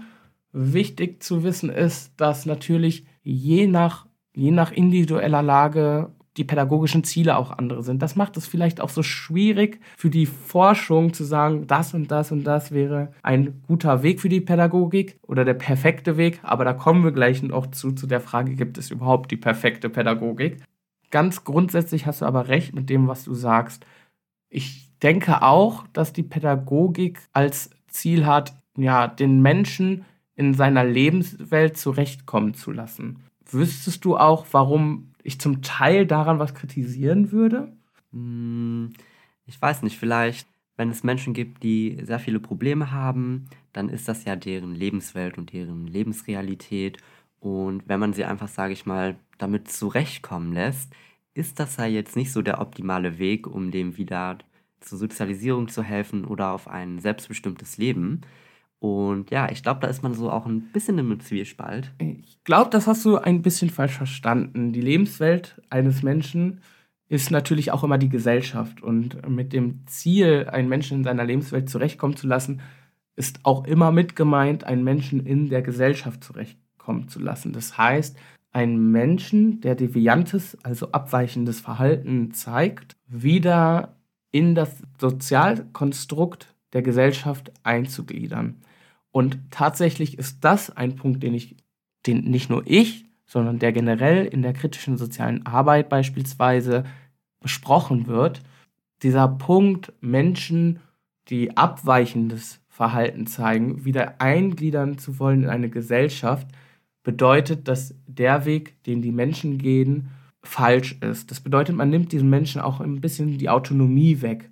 Wichtig 0.52 1.22
zu 1.22 1.42
wissen 1.42 1.70
ist, 1.70 2.12
dass 2.16 2.46
natürlich 2.46 3.06
je 3.22 3.66
nach, 3.66 4.06
je 4.34 4.50
nach 4.50 4.72
individueller 4.72 5.42
Lage 5.42 6.12
die 6.38 6.44
pädagogischen 6.44 7.04
Ziele 7.04 7.36
auch 7.36 7.50
andere 7.50 7.82
sind. 7.82 8.00
Das 8.00 8.16
macht 8.16 8.36
es 8.36 8.46
vielleicht 8.46 8.80
auch 8.80 8.88
so 8.88 9.02
schwierig 9.02 9.80
für 9.96 10.08
die 10.08 10.26
Forschung 10.26 11.12
zu 11.12 11.24
sagen, 11.24 11.66
das 11.66 11.92
und 11.94 12.10
das 12.10 12.30
und 12.30 12.44
das 12.44 12.70
wäre 12.70 13.12
ein 13.22 13.62
guter 13.66 14.02
Weg 14.02 14.20
für 14.20 14.28
die 14.28 14.40
Pädagogik 14.40 15.18
oder 15.26 15.44
der 15.44 15.54
perfekte 15.54 16.16
Weg. 16.16 16.38
Aber 16.42 16.64
da 16.64 16.72
kommen 16.72 17.02
wir 17.02 17.12
gleich 17.12 17.42
noch 17.42 17.66
zu, 17.72 17.92
zu 17.92 18.06
der 18.06 18.20
Frage, 18.20 18.54
gibt 18.54 18.78
es 18.78 18.90
überhaupt 18.90 19.30
die 19.32 19.36
perfekte 19.36 19.90
Pädagogik? 19.90 20.62
Ganz 21.10 21.44
grundsätzlich 21.44 22.06
hast 22.06 22.20
du 22.20 22.26
aber 22.26 22.48
recht 22.48 22.74
mit 22.74 22.88
dem, 22.88 23.08
was 23.08 23.24
du 23.24 23.34
sagst. 23.34 23.84
Ich 24.48 24.96
denke 25.02 25.42
auch, 25.42 25.86
dass 25.92 26.12
die 26.12 26.22
Pädagogik 26.22 27.20
als 27.32 27.70
Ziel 27.88 28.26
hat, 28.26 28.54
ja, 28.76 29.08
den 29.08 29.42
Menschen 29.42 30.04
in 30.38 30.54
seiner 30.54 30.84
Lebenswelt 30.84 31.76
zurechtkommen 31.76 32.54
zu 32.54 32.70
lassen. 32.70 33.24
Wüsstest 33.50 34.04
du 34.04 34.16
auch, 34.16 34.46
warum 34.52 35.10
ich 35.24 35.40
zum 35.40 35.62
Teil 35.62 36.06
daran 36.06 36.38
was 36.38 36.54
kritisieren 36.54 37.32
würde? 37.32 37.72
Hm, 38.12 38.92
ich 39.46 39.60
weiß 39.60 39.82
nicht, 39.82 39.98
vielleicht, 39.98 40.46
wenn 40.76 40.90
es 40.90 41.02
Menschen 41.02 41.34
gibt, 41.34 41.64
die 41.64 41.98
sehr 42.04 42.20
viele 42.20 42.38
Probleme 42.38 42.92
haben, 42.92 43.46
dann 43.72 43.88
ist 43.88 44.06
das 44.06 44.24
ja 44.26 44.36
deren 44.36 44.76
Lebenswelt 44.76 45.38
und 45.38 45.52
deren 45.52 45.88
Lebensrealität. 45.88 46.98
Und 47.40 47.88
wenn 47.88 47.98
man 47.98 48.12
sie 48.12 48.24
einfach, 48.24 48.48
sage 48.48 48.72
ich 48.72 48.86
mal, 48.86 49.16
damit 49.38 49.68
zurechtkommen 49.68 50.52
lässt, 50.52 50.92
ist 51.34 51.58
das 51.58 51.78
ja 51.78 51.86
jetzt 51.86 52.14
nicht 52.14 52.30
so 52.32 52.42
der 52.42 52.60
optimale 52.60 53.18
Weg, 53.18 53.48
um 53.48 53.72
dem 53.72 53.96
wieder 53.96 54.38
zur 54.78 54.98
Sozialisierung 54.98 55.66
zu 55.66 55.82
helfen 55.82 56.24
oder 56.24 56.52
auf 56.52 56.68
ein 56.68 57.00
selbstbestimmtes 57.00 57.76
Leben. 57.76 58.20
Und 58.80 59.30
ja, 59.30 59.50
ich 59.50 59.62
glaube, 59.62 59.80
da 59.80 59.88
ist 59.88 60.02
man 60.02 60.14
so 60.14 60.30
auch 60.30 60.46
ein 60.46 60.72
bisschen 60.72 60.98
im 60.98 61.18
Zwiespalt. 61.20 61.92
Ich 61.98 62.42
glaube, 62.44 62.70
das 62.70 62.86
hast 62.86 63.04
du 63.04 63.16
ein 63.16 63.42
bisschen 63.42 63.70
falsch 63.70 63.96
verstanden. 63.96 64.72
Die 64.72 64.80
Lebenswelt 64.80 65.60
eines 65.68 66.02
Menschen 66.02 66.60
ist 67.08 67.30
natürlich 67.30 67.72
auch 67.72 67.82
immer 67.82 67.98
die 67.98 68.08
Gesellschaft. 68.08 68.82
Und 68.82 69.28
mit 69.28 69.52
dem 69.52 69.86
Ziel, 69.86 70.46
einen 70.50 70.68
Menschen 70.68 70.98
in 70.98 71.04
seiner 71.04 71.24
Lebenswelt 71.24 71.68
zurechtkommen 71.68 72.16
zu 72.16 72.28
lassen, 72.28 72.60
ist 73.16 73.40
auch 73.42 73.64
immer 73.64 73.90
mit 73.90 74.14
gemeint, 74.14 74.62
einen 74.62 74.84
Menschen 74.84 75.26
in 75.26 75.48
der 75.48 75.62
Gesellschaft 75.62 76.22
zurechtkommen 76.22 77.08
zu 77.08 77.18
lassen. 77.18 77.52
Das 77.52 77.76
heißt, 77.76 78.16
einen 78.52 78.92
Menschen, 78.92 79.60
der 79.60 79.74
deviantes, 79.74 80.56
also 80.62 80.92
abweichendes 80.92 81.60
Verhalten 81.60 82.32
zeigt, 82.32 82.96
wieder 83.08 83.96
in 84.30 84.54
das 84.54 84.82
Sozialkonstrukt 85.00 86.54
der 86.72 86.82
Gesellschaft 86.82 87.52
einzugliedern. 87.62 88.62
Und 89.10 89.38
tatsächlich 89.50 90.18
ist 90.18 90.44
das 90.44 90.70
ein 90.70 90.96
Punkt, 90.96 91.22
den 91.22 91.34
ich, 91.34 91.56
den 92.06 92.24
nicht 92.24 92.50
nur 92.50 92.62
ich, 92.66 93.06
sondern 93.26 93.58
der 93.58 93.72
generell 93.72 94.24
in 94.26 94.42
der 94.42 94.52
kritischen 94.52 94.96
sozialen 94.96 95.44
Arbeit 95.46 95.88
beispielsweise 95.88 96.84
besprochen 97.40 98.06
wird. 98.06 98.42
Dieser 99.02 99.28
Punkt, 99.28 99.92
Menschen, 100.00 100.80
die 101.28 101.56
abweichendes 101.56 102.60
Verhalten 102.68 103.26
zeigen, 103.26 103.84
wieder 103.84 104.20
eingliedern 104.20 104.98
zu 104.98 105.18
wollen 105.18 105.44
in 105.44 105.50
eine 105.50 105.68
Gesellschaft, 105.68 106.48
bedeutet, 107.02 107.68
dass 107.68 107.94
der 108.06 108.44
Weg, 108.44 108.82
den 108.84 109.02
die 109.02 109.12
Menschen 109.12 109.58
gehen, 109.58 110.10
falsch 110.42 110.96
ist. 111.00 111.30
Das 111.30 111.40
bedeutet, 111.40 111.76
man 111.76 111.90
nimmt 111.90 112.12
diesen 112.12 112.30
Menschen 112.30 112.60
auch 112.60 112.80
ein 112.80 113.00
bisschen 113.00 113.36
die 113.36 113.48
Autonomie 113.48 114.22
weg. 114.22 114.50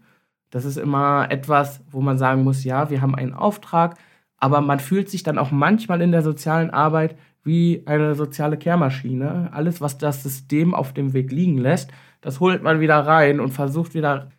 Das 0.51 0.65
ist 0.65 0.77
immer 0.77 1.27
etwas, 1.31 1.83
wo 1.91 2.01
man 2.01 2.19
sagen 2.19 2.45
muss, 2.45 2.65
ja, 2.65 2.91
wir 2.91 3.01
haben 3.01 3.15
einen 3.15 3.35
Auftrag, 3.35 3.99
aber 4.39 4.61
man 4.61 4.81
fühlt 4.81 5.09
sich 5.09 5.23
dann 5.23 5.39
auch 5.39 5.51
manchmal 5.51 6.01
in 6.03 6.13
der 6.13 6.23
sozialen 6.23 6.71
Arbeit 6.71 7.17
wie 7.43 7.83
eine 7.87 8.15
soziale 8.15 8.57
Kehrmaschine. 8.57 9.51
Alles, 9.53 9.81
was 9.81 9.99
das 9.99 10.23
System 10.23 10.75
auf 10.75 10.93
dem 10.93 11.13
Weg 11.13 11.31
liegen 11.31 11.59
lässt, 11.59 11.91
das 12.21 12.41
holt 12.41 12.63
man 12.63 12.81
wieder 12.81 12.99
rein 12.99 13.41
und 13.41 13.53
versucht 13.53 13.95
wieder 13.95 14.31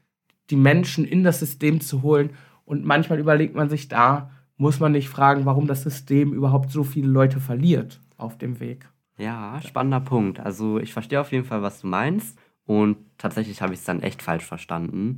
die 0.49 0.55
Menschen 0.55 1.05
in 1.05 1.23
das 1.23 1.39
System 1.39 1.81
zu 1.81 2.01
holen. 2.01 2.31
Und 2.65 2.85
manchmal 2.85 3.19
überlegt 3.19 3.55
man 3.55 3.69
sich 3.69 3.87
da, 3.87 4.31
muss 4.57 4.79
man 4.79 4.91
nicht 4.91 5.09
fragen, 5.09 5.45
warum 5.45 5.67
das 5.67 5.83
System 5.83 6.33
überhaupt 6.33 6.71
so 6.71 6.83
viele 6.83 7.07
Leute 7.07 7.39
verliert 7.39 8.01
auf 8.17 8.37
dem 8.37 8.59
Weg. 8.59 8.89
Ja, 9.17 9.59
spannender 9.65 9.99
Punkt. 9.99 10.39
Also 10.39 10.79
ich 10.79 10.93
verstehe 10.93 11.21
auf 11.21 11.31
jeden 11.31 11.45
Fall, 11.45 11.61
was 11.61 11.81
du 11.81 11.87
meinst. 11.87 12.37
Und 12.65 12.97
tatsächlich 13.17 13.61
habe 13.61 13.73
ich 13.73 13.79
es 13.79 13.85
dann 13.85 14.01
echt 14.01 14.21
falsch 14.21 14.45
verstanden. 14.45 15.15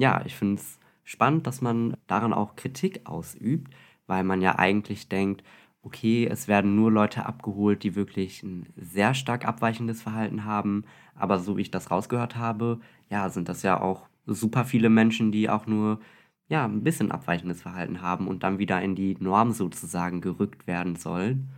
Ja, 0.00 0.22
ich 0.24 0.34
finde 0.34 0.56
es 0.60 0.78
spannend, 1.04 1.46
dass 1.46 1.60
man 1.60 1.96
daran 2.06 2.32
auch 2.32 2.56
Kritik 2.56 3.02
ausübt 3.04 3.70
weil 4.10 4.24
man 4.24 4.42
ja 4.42 4.58
eigentlich 4.58 5.08
denkt, 5.08 5.44
okay, 5.82 6.26
es 6.26 6.48
werden 6.48 6.74
nur 6.74 6.90
Leute 6.90 7.24
abgeholt, 7.26 7.84
die 7.84 7.94
wirklich 7.94 8.42
ein 8.42 8.66
sehr 8.76 9.14
stark 9.14 9.46
abweichendes 9.46 10.02
Verhalten 10.02 10.44
haben. 10.44 10.84
Aber 11.14 11.38
so 11.38 11.56
wie 11.56 11.62
ich 11.62 11.70
das 11.70 11.90
rausgehört 11.90 12.36
habe, 12.36 12.80
ja, 13.08 13.28
sind 13.30 13.48
das 13.48 13.62
ja 13.62 13.80
auch 13.80 14.08
super 14.26 14.64
viele 14.64 14.90
Menschen, 14.90 15.32
die 15.32 15.48
auch 15.48 15.66
nur 15.66 16.00
ja, 16.48 16.64
ein 16.64 16.82
bisschen 16.82 17.12
abweichendes 17.12 17.62
Verhalten 17.62 18.02
haben 18.02 18.26
und 18.26 18.42
dann 18.42 18.58
wieder 18.58 18.82
in 18.82 18.96
die 18.96 19.16
Norm 19.20 19.52
sozusagen 19.52 20.20
gerückt 20.20 20.66
werden 20.66 20.96
sollen. 20.96 21.48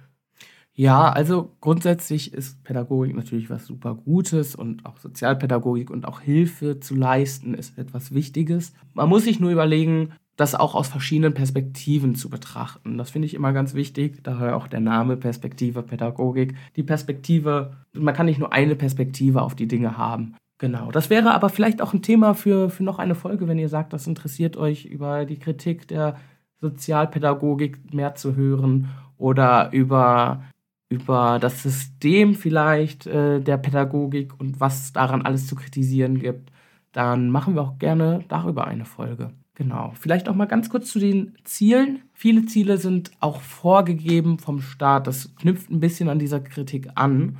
Ja, 0.74 1.10
also 1.10 1.54
grundsätzlich 1.60 2.32
ist 2.32 2.64
Pädagogik 2.64 3.14
natürlich 3.14 3.50
was 3.50 3.66
super 3.66 3.94
Gutes 3.94 4.54
und 4.54 4.86
auch 4.86 4.98
Sozialpädagogik 4.98 5.90
und 5.90 6.06
auch 6.06 6.20
Hilfe 6.20 6.80
zu 6.80 6.94
leisten 6.94 7.52
ist 7.52 7.76
etwas 7.76 8.14
Wichtiges. 8.14 8.72
Man 8.94 9.08
muss 9.08 9.24
sich 9.24 9.38
nur 9.38 9.50
überlegen, 9.50 10.12
das 10.36 10.54
auch 10.54 10.74
aus 10.74 10.88
verschiedenen 10.88 11.34
Perspektiven 11.34 12.14
zu 12.14 12.30
betrachten. 12.30 12.96
Das 12.96 13.10
finde 13.10 13.26
ich 13.26 13.34
immer 13.34 13.52
ganz 13.52 13.74
wichtig, 13.74 14.24
daher 14.24 14.56
auch 14.56 14.66
der 14.66 14.80
Name 14.80 15.18
Perspektive 15.18 15.82
Pädagogik. 15.82 16.54
Die 16.76 16.82
Perspektive, 16.82 17.76
man 17.92 18.14
kann 18.14 18.26
nicht 18.26 18.38
nur 18.38 18.52
eine 18.52 18.74
Perspektive 18.74 19.42
auf 19.42 19.54
die 19.54 19.68
Dinge 19.68 19.98
haben. 19.98 20.36
Genau, 20.56 20.90
das 20.90 21.10
wäre 21.10 21.34
aber 21.34 21.48
vielleicht 21.48 21.82
auch 21.82 21.92
ein 21.92 22.02
Thema 22.02 22.34
für, 22.34 22.70
für 22.70 22.84
noch 22.84 22.98
eine 22.98 23.14
Folge, 23.14 23.46
wenn 23.46 23.58
ihr 23.58 23.68
sagt, 23.68 23.92
das 23.92 24.06
interessiert 24.06 24.56
euch 24.56 24.86
über 24.86 25.26
die 25.26 25.38
Kritik 25.38 25.86
der 25.88 26.16
Sozialpädagogik 26.60 27.92
mehr 27.92 28.14
zu 28.14 28.36
hören 28.36 28.88
oder 29.18 29.70
über, 29.72 30.44
über 30.92 31.38
das 31.40 31.62
System 31.62 32.34
vielleicht 32.34 33.06
äh, 33.06 33.40
der 33.40 33.56
Pädagogik 33.56 34.38
und 34.38 34.60
was 34.60 34.92
daran 34.92 35.22
alles 35.22 35.46
zu 35.46 35.56
kritisieren 35.56 36.18
gibt, 36.18 36.52
dann 36.92 37.30
machen 37.30 37.54
wir 37.54 37.62
auch 37.62 37.78
gerne 37.78 38.24
darüber 38.28 38.66
eine 38.66 38.84
Folge. 38.84 39.30
Genau. 39.54 39.92
Vielleicht 39.98 40.28
auch 40.28 40.34
mal 40.34 40.46
ganz 40.46 40.68
kurz 40.68 40.90
zu 40.90 40.98
den 40.98 41.34
Zielen. 41.44 42.02
Viele 42.12 42.44
Ziele 42.44 42.76
sind 42.76 43.10
auch 43.20 43.40
vorgegeben 43.40 44.38
vom 44.38 44.60
Staat. 44.60 45.06
Das 45.06 45.34
knüpft 45.36 45.70
ein 45.70 45.80
bisschen 45.80 46.10
an 46.10 46.18
dieser 46.18 46.40
Kritik 46.40 46.90
an, 46.94 47.38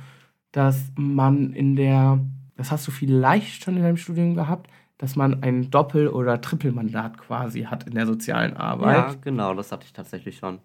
dass 0.51 0.91
man 0.95 1.53
in 1.53 1.75
der, 1.75 2.19
das 2.55 2.71
hast 2.71 2.87
du 2.87 2.91
vielleicht 2.91 3.63
schon 3.63 3.77
in 3.77 3.83
deinem 3.83 3.97
Studium 3.97 4.33
gehabt, 4.33 4.71
dass 4.97 5.15
man 5.15 5.43
ein 5.43 5.69
Doppel- 5.69 6.07
oder 6.07 6.41
Trippelmandat 6.41 7.19
quasi 7.19 7.63
hat 7.63 7.83
in 7.83 7.93
der 7.93 8.07
sozialen 8.07 8.57
Arbeit. 8.57 8.95
Ja, 8.95 9.15
genau, 9.21 9.53
das 9.53 9.71
hatte 9.71 9.85
ich 9.85 9.93
tatsächlich 9.93 10.37
schon. 10.37 10.59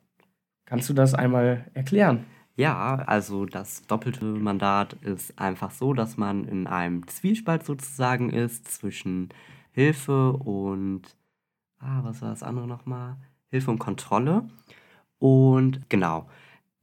Kannst 0.64 0.88
du 0.88 0.95
das 0.95 1.14
einmal 1.14 1.66
erklären? 1.75 2.25
Ja, 2.58 2.96
also 3.06 3.46
das 3.46 3.86
doppelte 3.86 4.24
Mandat 4.24 4.94
ist 4.94 5.38
einfach 5.38 5.70
so, 5.70 5.92
dass 5.94 6.16
man 6.16 6.44
in 6.44 6.66
einem 6.66 7.06
Zwiespalt 7.06 7.64
sozusagen 7.64 8.30
ist 8.30 8.66
zwischen 8.66 9.28
Hilfe 9.70 10.32
und 10.32 11.02
ah, 11.80 12.00
was 12.04 12.22
war 12.22 12.30
das 12.30 12.42
andere 12.42 12.66
nochmal? 12.68 13.16
Hilfe 13.50 13.70
und 13.70 13.78
Kontrolle. 13.78 14.48
Und 15.18 15.90
genau, 15.90 16.28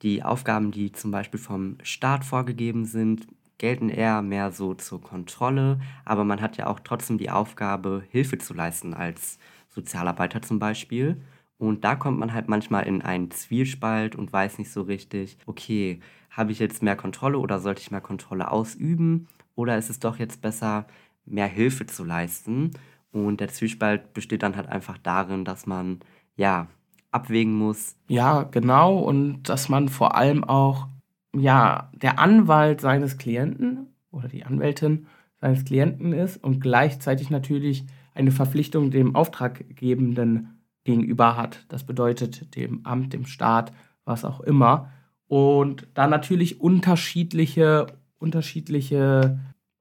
die 0.04 0.24
Aufgaben, 0.24 0.72
die 0.72 0.92
zum 0.94 1.12
Beispiel 1.12 1.40
vom 1.40 1.78
Staat 1.84 2.26
vorgegeben 2.26 2.86
sind, 2.86 3.28
gelten 3.60 3.90
eher 3.90 4.22
mehr 4.22 4.52
so 4.52 4.74
zur 4.76 5.02
Kontrolle, 5.02 5.80
aber 6.06 6.26
man 6.26 6.42
hat 6.42 6.58
ja 6.58 6.68
auch 6.68 6.80
trotzdem 6.82 7.18
die 7.18 7.32
Aufgabe, 7.32 8.04
Hilfe 8.12 8.38
zu 8.40 8.54
leisten 8.54 8.94
als 8.94 9.40
Sozialarbeiter 9.70 10.42
zum 10.42 10.60
Beispiel. 10.60 11.22
Und 11.58 11.84
da 11.84 11.96
kommt 11.96 12.20
man 12.20 12.34
halt 12.34 12.50
manchmal 12.50 12.86
in 12.86 13.02
einen 13.02 13.32
Zwiespalt 13.32 14.16
und 14.16 14.32
weiß 14.32 14.58
nicht 14.58 14.72
so 14.72 14.82
richtig, 14.82 15.38
okay, 15.46 16.00
habe 16.30 16.52
ich 16.52 16.60
jetzt 16.60 16.84
mehr 16.84 16.98
Kontrolle 16.98 17.38
oder 17.40 17.60
sollte 17.60 17.82
ich 17.82 17.92
mehr 17.92 18.02
Kontrolle 18.02 18.52
ausüben? 18.52 19.28
Oder 19.56 19.78
ist 19.78 19.90
es 19.90 20.00
doch 20.00 20.18
jetzt 20.18 20.42
besser, 20.42 20.86
mehr 21.26 21.48
Hilfe 21.48 21.86
zu 21.86 22.04
leisten? 22.04 22.72
Und 23.12 23.40
der 23.40 23.48
Zwiespalt 23.48 24.14
besteht 24.14 24.44
dann 24.44 24.58
halt 24.58 24.68
einfach 24.68 24.98
darin, 24.98 25.46
dass 25.46 25.66
man 25.66 26.02
ja 26.36 26.68
abwägen 27.12 27.54
muss. 27.54 27.96
Ja, 28.10 28.44
genau. 28.44 28.98
Und 28.98 29.44
dass 29.44 29.70
man 29.70 29.88
vor 29.88 30.16
allem 30.16 30.44
auch 30.44 30.90
ja 31.34 31.90
der 31.94 32.20
Anwalt 32.20 32.82
seines 32.82 33.18
Klienten 33.18 33.96
oder 34.12 34.28
die 34.28 34.44
Anwältin 34.44 35.08
seines 35.40 35.64
Klienten 35.64 36.12
ist 36.12 36.44
und 36.44 36.60
gleichzeitig 36.60 37.30
natürlich 37.30 37.86
eine 38.14 38.32
Verpflichtung 38.32 38.92
dem 38.92 39.16
Auftraggebenden 39.16 40.55
gegenüber 40.86 41.36
hat. 41.36 41.66
Das 41.68 41.84
bedeutet 41.84 42.56
dem 42.56 42.86
Amt, 42.86 43.12
dem 43.12 43.26
Staat, 43.26 43.74
was 44.06 44.24
auch 44.24 44.40
immer. 44.40 44.90
Und 45.28 45.88
da 45.96 46.08
natürlich 46.08 46.62
unterschiedliche, 46.62 47.88
unterschiedliche 48.20 49.40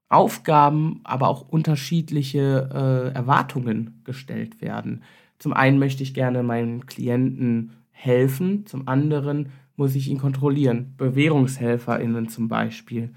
Aufgaben, 0.09 0.99
aber 1.03 1.29
auch 1.29 1.47
unterschiedliche 1.47 2.69
äh, 2.73 3.15
Erwartungen 3.15 4.01
gestellt 4.03 4.61
werden. 4.61 5.03
Zum 5.39 5.53
einen 5.53 5.79
möchte 5.79 6.03
ich 6.03 6.13
gerne 6.13 6.43
meinen 6.43 6.85
Klienten 6.85 7.71
helfen, 7.91 8.65
zum 8.65 8.87
anderen 8.87 9.49
muss 9.75 9.95
ich 9.95 10.09
ihn 10.09 10.17
kontrollieren. 10.17 10.93
BewährungshelferInnen 10.97 12.29
zum 12.29 12.47
Beispiel, 12.47 13.13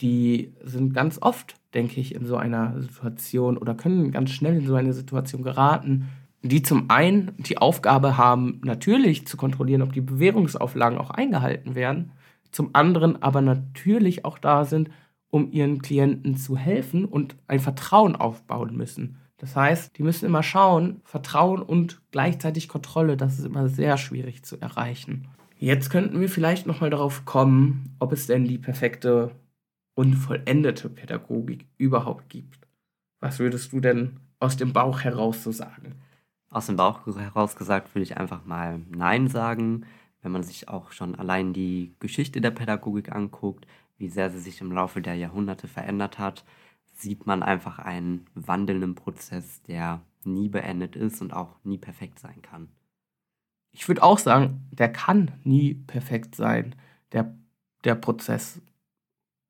die 0.00 0.54
sind 0.62 0.92
ganz 0.92 1.18
oft, 1.20 1.54
denke 1.72 2.00
ich, 2.00 2.14
in 2.14 2.26
so 2.26 2.36
einer 2.36 2.80
Situation 2.82 3.56
oder 3.56 3.74
können 3.74 4.10
ganz 4.10 4.30
schnell 4.30 4.56
in 4.56 4.66
so 4.66 4.74
eine 4.74 4.92
Situation 4.92 5.42
geraten, 5.42 6.08
die 6.44 6.62
zum 6.62 6.90
einen 6.90 7.32
die 7.38 7.56
Aufgabe 7.56 8.18
haben, 8.18 8.60
natürlich 8.62 9.26
zu 9.26 9.38
kontrollieren, 9.38 9.80
ob 9.80 9.94
die 9.94 10.02
Bewährungsauflagen 10.02 10.98
auch 10.98 11.10
eingehalten 11.10 11.74
werden, 11.74 12.12
zum 12.52 12.70
anderen 12.74 13.22
aber 13.22 13.40
natürlich 13.40 14.26
auch 14.26 14.38
da 14.38 14.66
sind, 14.66 14.90
um 15.30 15.50
ihren 15.50 15.80
Klienten 15.80 16.36
zu 16.36 16.56
helfen 16.56 17.06
und 17.06 17.34
ein 17.48 17.60
Vertrauen 17.60 18.14
aufbauen 18.14 18.76
müssen. 18.76 19.16
Das 19.38 19.56
heißt, 19.56 19.96
die 19.98 20.02
müssen 20.02 20.26
immer 20.26 20.42
schauen, 20.42 21.00
Vertrauen 21.04 21.62
und 21.62 22.02
gleichzeitig 22.12 22.68
Kontrolle, 22.68 23.16
das 23.16 23.38
ist 23.38 23.46
immer 23.46 23.68
sehr 23.68 23.96
schwierig 23.96 24.44
zu 24.44 24.60
erreichen. 24.60 25.28
Jetzt 25.58 25.88
könnten 25.88 26.20
wir 26.20 26.28
vielleicht 26.28 26.66
nochmal 26.66 26.90
darauf 26.90 27.24
kommen, 27.24 27.96
ob 27.98 28.12
es 28.12 28.26
denn 28.26 28.44
die 28.44 28.58
perfekte 28.58 29.30
und 29.94 30.14
vollendete 30.14 30.90
Pädagogik 30.90 31.66
überhaupt 31.78 32.28
gibt. 32.28 32.68
Was 33.20 33.38
würdest 33.38 33.72
du 33.72 33.80
denn 33.80 34.20
aus 34.40 34.58
dem 34.58 34.74
Bauch 34.74 35.00
heraus 35.00 35.42
so 35.42 35.52
sagen? 35.52 35.94
Aus 36.54 36.66
dem 36.66 36.76
Bauch 36.76 37.04
heraus 37.04 37.56
gesagt 37.56 37.92
würde 37.94 38.04
ich 38.04 38.16
einfach 38.16 38.44
mal 38.44 38.80
Nein 38.88 39.26
sagen. 39.26 39.86
Wenn 40.22 40.30
man 40.30 40.44
sich 40.44 40.68
auch 40.68 40.92
schon 40.92 41.16
allein 41.16 41.52
die 41.52 41.96
Geschichte 41.98 42.40
der 42.40 42.52
Pädagogik 42.52 43.10
anguckt, 43.10 43.66
wie 43.98 44.08
sehr 44.08 44.30
sie 44.30 44.38
sich 44.38 44.60
im 44.60 44.70
Laufe 44.70 45.02
der 45.02 45.16
Jahrhunderte 45.16 45.66
verändert 45.66 46.20
hat, 46.20 46.44
sieht 46.94 47.26
man 47.26 47.42
einfach 47.42 47.80
einen 47.80 48.28
wandelnden 48.34 48.94
Prozess, 48.94 49.62
der 49.62 50.00
nie 50.22 50.48
beendet 50.48 50.94
ist 50.94 51.20
und 51.20 51.32
auch 51.32 51.56
nie 51.64 51.76
perfekt 51.76 52.20
sein 52.20 52.40
kann. 52.40 52.68
Ich 53.72 53.88
würde 53.88 54.04
auch 54.04 54.18
sagen, 54.18 54.68
der 54.70 54.92
kann 54.92 55.32
nie 55.42 55.74
perfekt 55.74 56.36
sein, 56.36 56.76
der, 57.10 57.34
der 57.82 57.96
Prozess, 57.96 58.62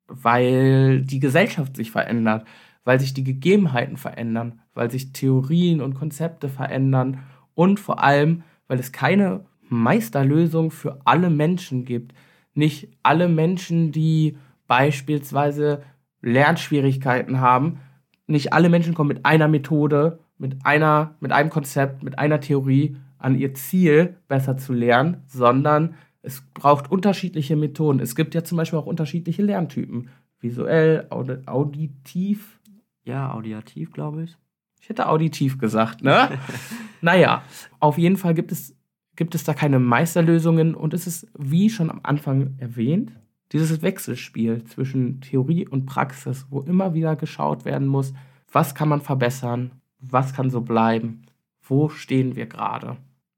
weil 0.06 1.02
die 1.02 1.20
Gesellschaft 1.20 1.76
sich 1.76 1.90
verändert, 1.90 2.46
weil 2.85 3.00
sich 3.00 3.14
die 3.14 3.25
Gegebenheiten 3.25 3.97
verändern, 3.97 4.61
weil 4.75 4.91
sich 4.91 5.12
Theorien 5.12 5.81
und 5.81 5.95
Konzepte 5.95 6.49
verändern 6.49 7.21
und 7.55 7.81
vor 7.81 8.03
allem, 8.03 8.43
weil 8.69 8.79
es 8.79 8.93
keine 8.93 9.45
Meisterlösung 9.69 10.71
für 10.71 11.00
alle 11.05 11.31
Menschen 11.31 11.85
gibt. 11.85 12.14
Nicht 12.55 12.88
alle 13.03 13.29
Menschen, 13.29 13.93
die 13.93 14.37
beispielsweise 14.67 15.83
Lernschwierigkeiten 16.21 17.41
haben. 17.41 17.81
Nicht 18.26 18.53
alle 18.53 18.69
Menschen 18.69 18.95
kommen 18.95 19.09
mit 19.09 19.26
einer 19.26 19.49
Methode, 19.49 20.21
mit 20.38 20.64
einer, 20.64 21.14
mit 21.21 21.33
einem 21.33 21.50
Konzept, 21.50 22.03
mit 22.03 22.19
einer 22.19 22.41
Theorie 22.41 22.97
an 23.19 23.37
ihr 23.37 23.55
Ziel, 23.55 24.17
besser 24.29 24.57
zu 24.57 24.73
lernen, 24.73 25.23
sondern 25.26 25.95
es 26.23 26.43
braucht 26.55 26.91
unterschiedliche 26.91 27.57
Methoden. 27.57 28.00
Es 28.00 28.14
gibt 28.14 28.35
ja 28.35 28.45
zum 28.45 28.57
Beispiel 28.57 28.79
auch 28.79 28.87
unterschiedliche 28.87 29.43
Lerntypen. 29.43 30.09
Visuell, 30.41 31.07
aud 31.11 31.47
auditiv. 31.47 32.59
Ja, 33.04 33.32
audiativ, 33.32 33.92
glaube 33.92 34.25
ich. 34.25 34.37
Ich 34.80 34.88
hätte 34.88 35.08
auditiv 35.08 35.58
gesagt, 35.58 36.02
ne? 36.02 36.38
naja, 37.00 37.42
auf 37.80 37.99
jeden 37.99 38.16
Fall 38.16 38.34
gibt 38.34 38.52
es, 38.52 38.76
gibt 39.16 39.34
es 39.34 39.44
da 39.44 39.54
keine 39.54 39.78
Meisterlösungen 39.78 40.75
und 40.75 40.94
es 40.94 41.06
ist, 41.06 41.26
wie 41.38 41.70
schon 41.70 41.90
am 41.90 42.00
Anfang 42.02 42.54
erwähnt, 42.58 43.12
dieses 43.52 43.82
Wechselspiel 43.82 44.64
zwischen 44.64 45.20
Theorie 45.20 45.66
und 45.66 45.87
Praxis, 45.87 46.46
wo 46.50 46.61
immer 46.61 46.92
wieder 46.94 47.16
geschaut 47.16 47.64
werden 47.64 47.87
muss, 47.87 48.12
was 48.50 48.75
kann 48.75 48.88
man 48.88 49.00
verbessern, 49.00 49.70
was 50.00 50.34
kann 50.34 50.50
so 50.50 50.61
bleiben, 50.61 51.23
wo 51.62 51.88
stehen 51.88 52.37
wir 52.37 52.46
gerade. 52.46 52.96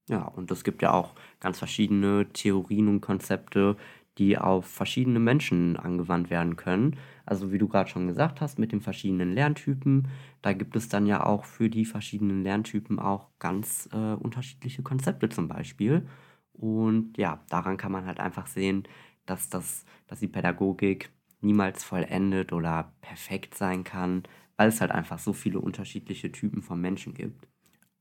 Ja, 0.09 0.23
und 0.23 0.51
es 0.51 0.65
gibt 0.65 0.83
ja 0.83 0.93
auch 0.93 1.15
ganz 1.41 1.59
verschiedene 1.59 2.27
Theorien 2.33 2.89
und 2.89 3.01
Konzepte, 3.01 3.77
die 4.19 4.39
auf 4.39 4.67
verschiedene 4.67 5.19
Menschen 5.19 5.77
angewandt 5.77 6.31
werden 6.31 6.57
können. 6.57 6.97
Also 7.27 7.53
wie 7.53 7.59
du 7.59 7.69
gerade 7.69 7.91
schon 7.91 8.07
gesagt 8.07 8.41
hast, 8.41 8.59
mit 8.59 8.73
den 8.73 8.81
verschiedenen 8.81 9.33
Lerntypen, 9.33 10.09
da 10.43 10.53
gibt 10.53 10.77
es 10.77 10.89
dann 10.89 11.07
ja 11.07 11.25
auch 11.25 11.45
für 11.45 11.69
die 11.69 11.85
verschiedenen 11.85 12.43
Lerntypen 12.43 12.99
auch 12.99 13.29
ganz 13.39 13.89
äh, 13.93 14.15
unterschiedliche 14.15 14.83
Konzepte 14.83 15.29
zum 15.29 15.49
Beispiel. 15.49 16.07
Und 16.53 17.19
ja, 17.19 17.41
daran 17.51 17.77
kann 17.77 17.93
man 17.93 18.07
halt 18.07 18.21
einfach 18.21 18.47
sehen, 18.47 18.85
dass, 19.27 19.51
das, 19.51 19.85
dass 20.07 20.21
die 20.21 20.29
Pädagogik 20.29 21.11
niemals 21.41 21.85
vollendet 21.85 22.53
oder 22.53 22.93
perfekt 23.03 23.55
sein 23.55 23.85
kann, 23.85 24.23
weil 24.57 24.69
es 24.69 24.81
halt 24.81 24.91
einfach 24.91 25.19
so 25.19 25.33
viele 25.33 25.61
unterschiedliche 25.61 26.33
Typen 26.33 26.63
von 26.63 26.81
Menschen 26.81 27.13
gibt. 27.13 27.47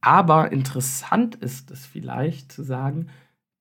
Aber 0.01 0.51
interessant 0.51 1.36
ist 1.36 1.71
es 1.71 1.86
vielleicht 1.86 2.51
zu 2.51 2.63
sagen, 2.63 3.08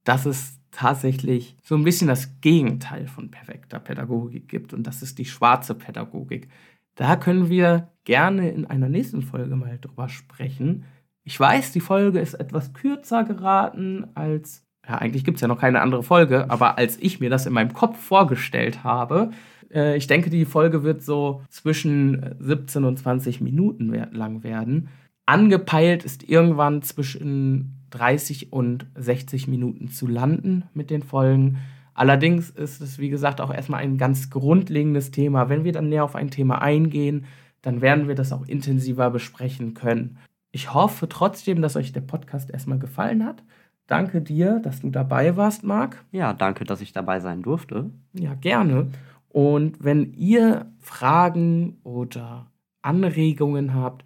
dass 0.05 0.27
es 0.27 0.61
tatsächlich 0.71 1.57
so 1.63 1.75
ein 1.75 1.85
bisschen 1.85 2.09
das 2.09 2.41
Gegenteil 2.41 3.07
von 3.07 3.31
perfekter 3.31 3.79
Pädagogik 3.81 4.49
gibt 4.49 4.73
und 4.73 4.87
das 4.87 5.03
ist 5.03 5.19
die 5.19 5.25
schwarze 5.25 5.75
Pädagogik. 5.75 6.49
Da 6.95 7.17
können 7.17 7.49
wir 7.49 7.89
gerne 8.05 8.51
in 8.51 8.67
einer 8.67 8.89
nächsten 8.89 9.23
Folge 9.23 9.57
mal 9.57 9.79
drüber 9.81 10.09
sprechen. 10.09 10.85
Ich 11.25 11.39
weiß, 11.39 11.73
die 11.73 11.81
Folge 11.81 12.21
ist 12.21 12.35
etwas 12.35 12.73
kürzer 12.73 13.25
geraten 13.25 14.07
als 14.15 14.65
ja, 14.87 14.99
eigentlich 14.99 15.25
gibt 15.25 15.39
es 15.39 15.41
ja 15.41 15.49
noch 15.49 15.61
keine 15.61 15.81
andere 15.81 16.03
Folge, 16.03 16.51
aber 16.51 16.77
als 16.77 16.99
ich 17.01 17.19
mir 17.19 17.31
das 17.31 17.47
in 17.47 17.55
meinem 17.55 17.73
Kopf 17.73 17.99
vorgestellt 17.99 18.85
habe, 18.85 19.31
äh, 19.73 19.97
ich 19.97 20.07
denke, 20.07 20.31
die 20.31 20.45
Folge 20.45 20.83
wird 20.83 21.03
so 21.03 21.43
zwischen 21.49 22.35
17 22.39 22.85
und 22.85 22.99
20 22.99 23.41
Minuten 23.41 23.89
lang 24.13 24.43
werden. 24.43 24.89
Angepeilt 25.27 26.05
ist 26.05 26.29
irgendwann 26.29 26.83
zwischen 26.83 27.74
30 27.95 28.53
und 28.53 28.87
60 28.97 29.47
Minuten 29.47 29.89
zu 29.89 30.07
landen 30.07 30.65
mit 30.75 30.91
den 30.91 31.03
Folgen. 31.03 31.59
Allerdings 31.95 32.51
ist 32.51 32.81
es, 32.81 32.99
wie 32.99 33.09
gesagt, 33.09 33.41
auch 33.41 33.55
erstmal 33.55 33.83
ein 33.83 33.99
ganz 33.99 34.31
grundlegendes 34.31 35.13
Thema. 35.13 35.49
Wenn 35.49 35.63
wir 35.63 35.73
dann 35.73 35.89
näher 35.89 36.05
auf 36.05 36.17
ein 36.17 36.31
Thema 36.31 36.61
eingehen, 36.61 37.25
dann 37.63 37.81
werden 37.81 38.09
wir 38.09 38.17
das 38.17 38.33
auch 38.33 38.47
intensiver 38.47 39.11
besprechen 39.11 39.75
können. 39.75 40.19
Ich 40.51 40.75
hoffe 40.75 41.09
trotzdem, 41.09 41.63
dass 41.63 41.77
euch 41.77 41.93
der 41.93 42.01
Podcast 42.01 42.51
erstmal 42.51 42.81
gefallen 42.81 43.25
hat. 43.25 43.45
Danke 43.87 44.21
dir, 44.21 44.61
dass 44.61 44.81
du 44.81 44.91
dabei 44.91 45.37
warst, 45.37 45.63
Marc. 45.63 46.05
Ja, 46.11 46.33
danke, 46.33 46.65
dass 46.65 46.81
ich 46.81 46.93
dabei 46.93 47.21
sein 47.21 47.43
durfte. 47.43 47.91
Ja, 48.13 48.35
gerne. 48.35 48.89
Und 49.29 49.83
wenn 49.83 50.15
ihr 50.15 50.67
Fragen 50.81 51.79
oder 51.85 52.51
Anregungen 52.83 53.75
habt 53.75 54.05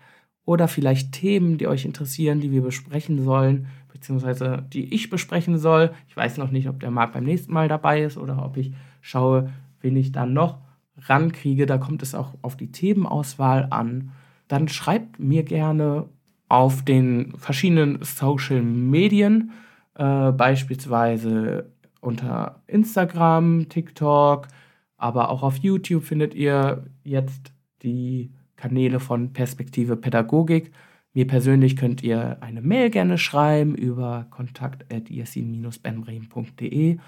oder 0.48 0.66
vielleicht 0.66 1.12
Themen, 1.12 1.58
die 1.58 1.66
euch 1.66 1.84
interessieren, 1.84 2.40
die 2.40 2.50
wir 2.50 2.62
besprechen 2.62 3.22
sollen, 3.22 3.66
beziehungsweise 3.92 4.64
die 4.72 4.94
ich 4.94 5.10
besprechen 5.10 5.58
soll, 5.58 5.92
ich 6.08 6.16
weiß 6.16 6.38
noch 6.38 6.50
nicht, 6.50 6.70
ob 6.70 6.80
der 6.80 6.90
Marc 6.90 7.12
beim 7.12 7.24
nächsten 7.24 7.52
Mal 7.52 7.68
dabei 7.68 8.02
ist 8.02 8.16
oder 8.16 8.42
ob 8.42 8.56
ich 8.56 8.72
schaue, 9.02 9.52
wen 9.82 9.94
ich 9.94 10.10
dann 10.10 10.32
noch 10.32 10.56
rankriege. 10.96 11.66
Da 11.66 11.76
kommt 11.76 12.02
es 12.02 12.14
auch 12.14 12.32
auf 12.40 12.56
die 12.56 12.72
Themenauswahl 12.72 13.66
an. 13.68 14.12
Dann 14.48 14.68
schreibt 14.68 15.18
mir 15.18 15.42
gerne 15.42 16.08
auf 16.48 16.82
den 16.82 17.34
verschiedenen 17.36 17.98
Social 18.02 18.62
Medien 18.62 19.50
äh, 19.96 20.32
beispielsweise 20.32 21.70
unter 22.00 22.62
Instagram, 22.66 23.68
TikTok, 23.68 24.48
aber 24.96 25.28
auch 25.28 25.42
auf 25.42 25.58
YouTube 25.58 26.04
findet 26.04 26.34
ihr 26.34 26.86
jetzt 27.04 27.52
die 27.82 28.30
Kanäle 28.58 29.00
von 29.00 29.32
Perspektive 29.32 29.96
Pädagogik. 29.96 30.72
Mir 31.14 31.26
persönlich 31.26 31.76
könnt 31.76 32.02
ihr 32.02 32.42
eine 32.42 32.60
Mail 32.60 32.90
gerne 32.90 33.16
schreiben 33.16 33.74
über 33.74 34.26
kontakt.yasin-benbrahim.de 34.30 36.98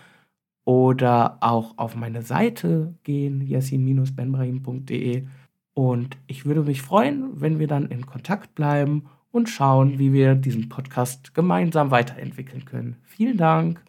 oder 0.64 1.36
auch 1.40 1.76
auf 1.76 1.96
meine 1.96 2.22
Seite 2.22 2.94
gehen, 3.02 3.46
yasin-benbrahim.de. 3.46 5.26
Und 5.74 6.16
ich 6.26 6.46
würde 6.46 6.62
mich 6.62 6.82
freuen, 6.82 7.40
wenn 7.40 7.58
wir 7.58 7.66
dann 7.66 7.88
in 7.88 8.06
Kontakt 8.06 8.54
bleiben 8.54 9.06
und 9.30 9.48
schauen, 9.48 9.98
wie 9.98 10.12
wir 10.12 10.34
diesen 10.34 10.68
Podcast 10.68 11.32
gemeinsam 11.34 11.90
weiterentwickeln 11.90 12.64
können. 12.64 12.96
Vielen 13.02 13.36
Dank. 13.36 13.82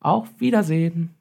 Auf 0.00 0.40
Wiedersehen. 0.40 1.17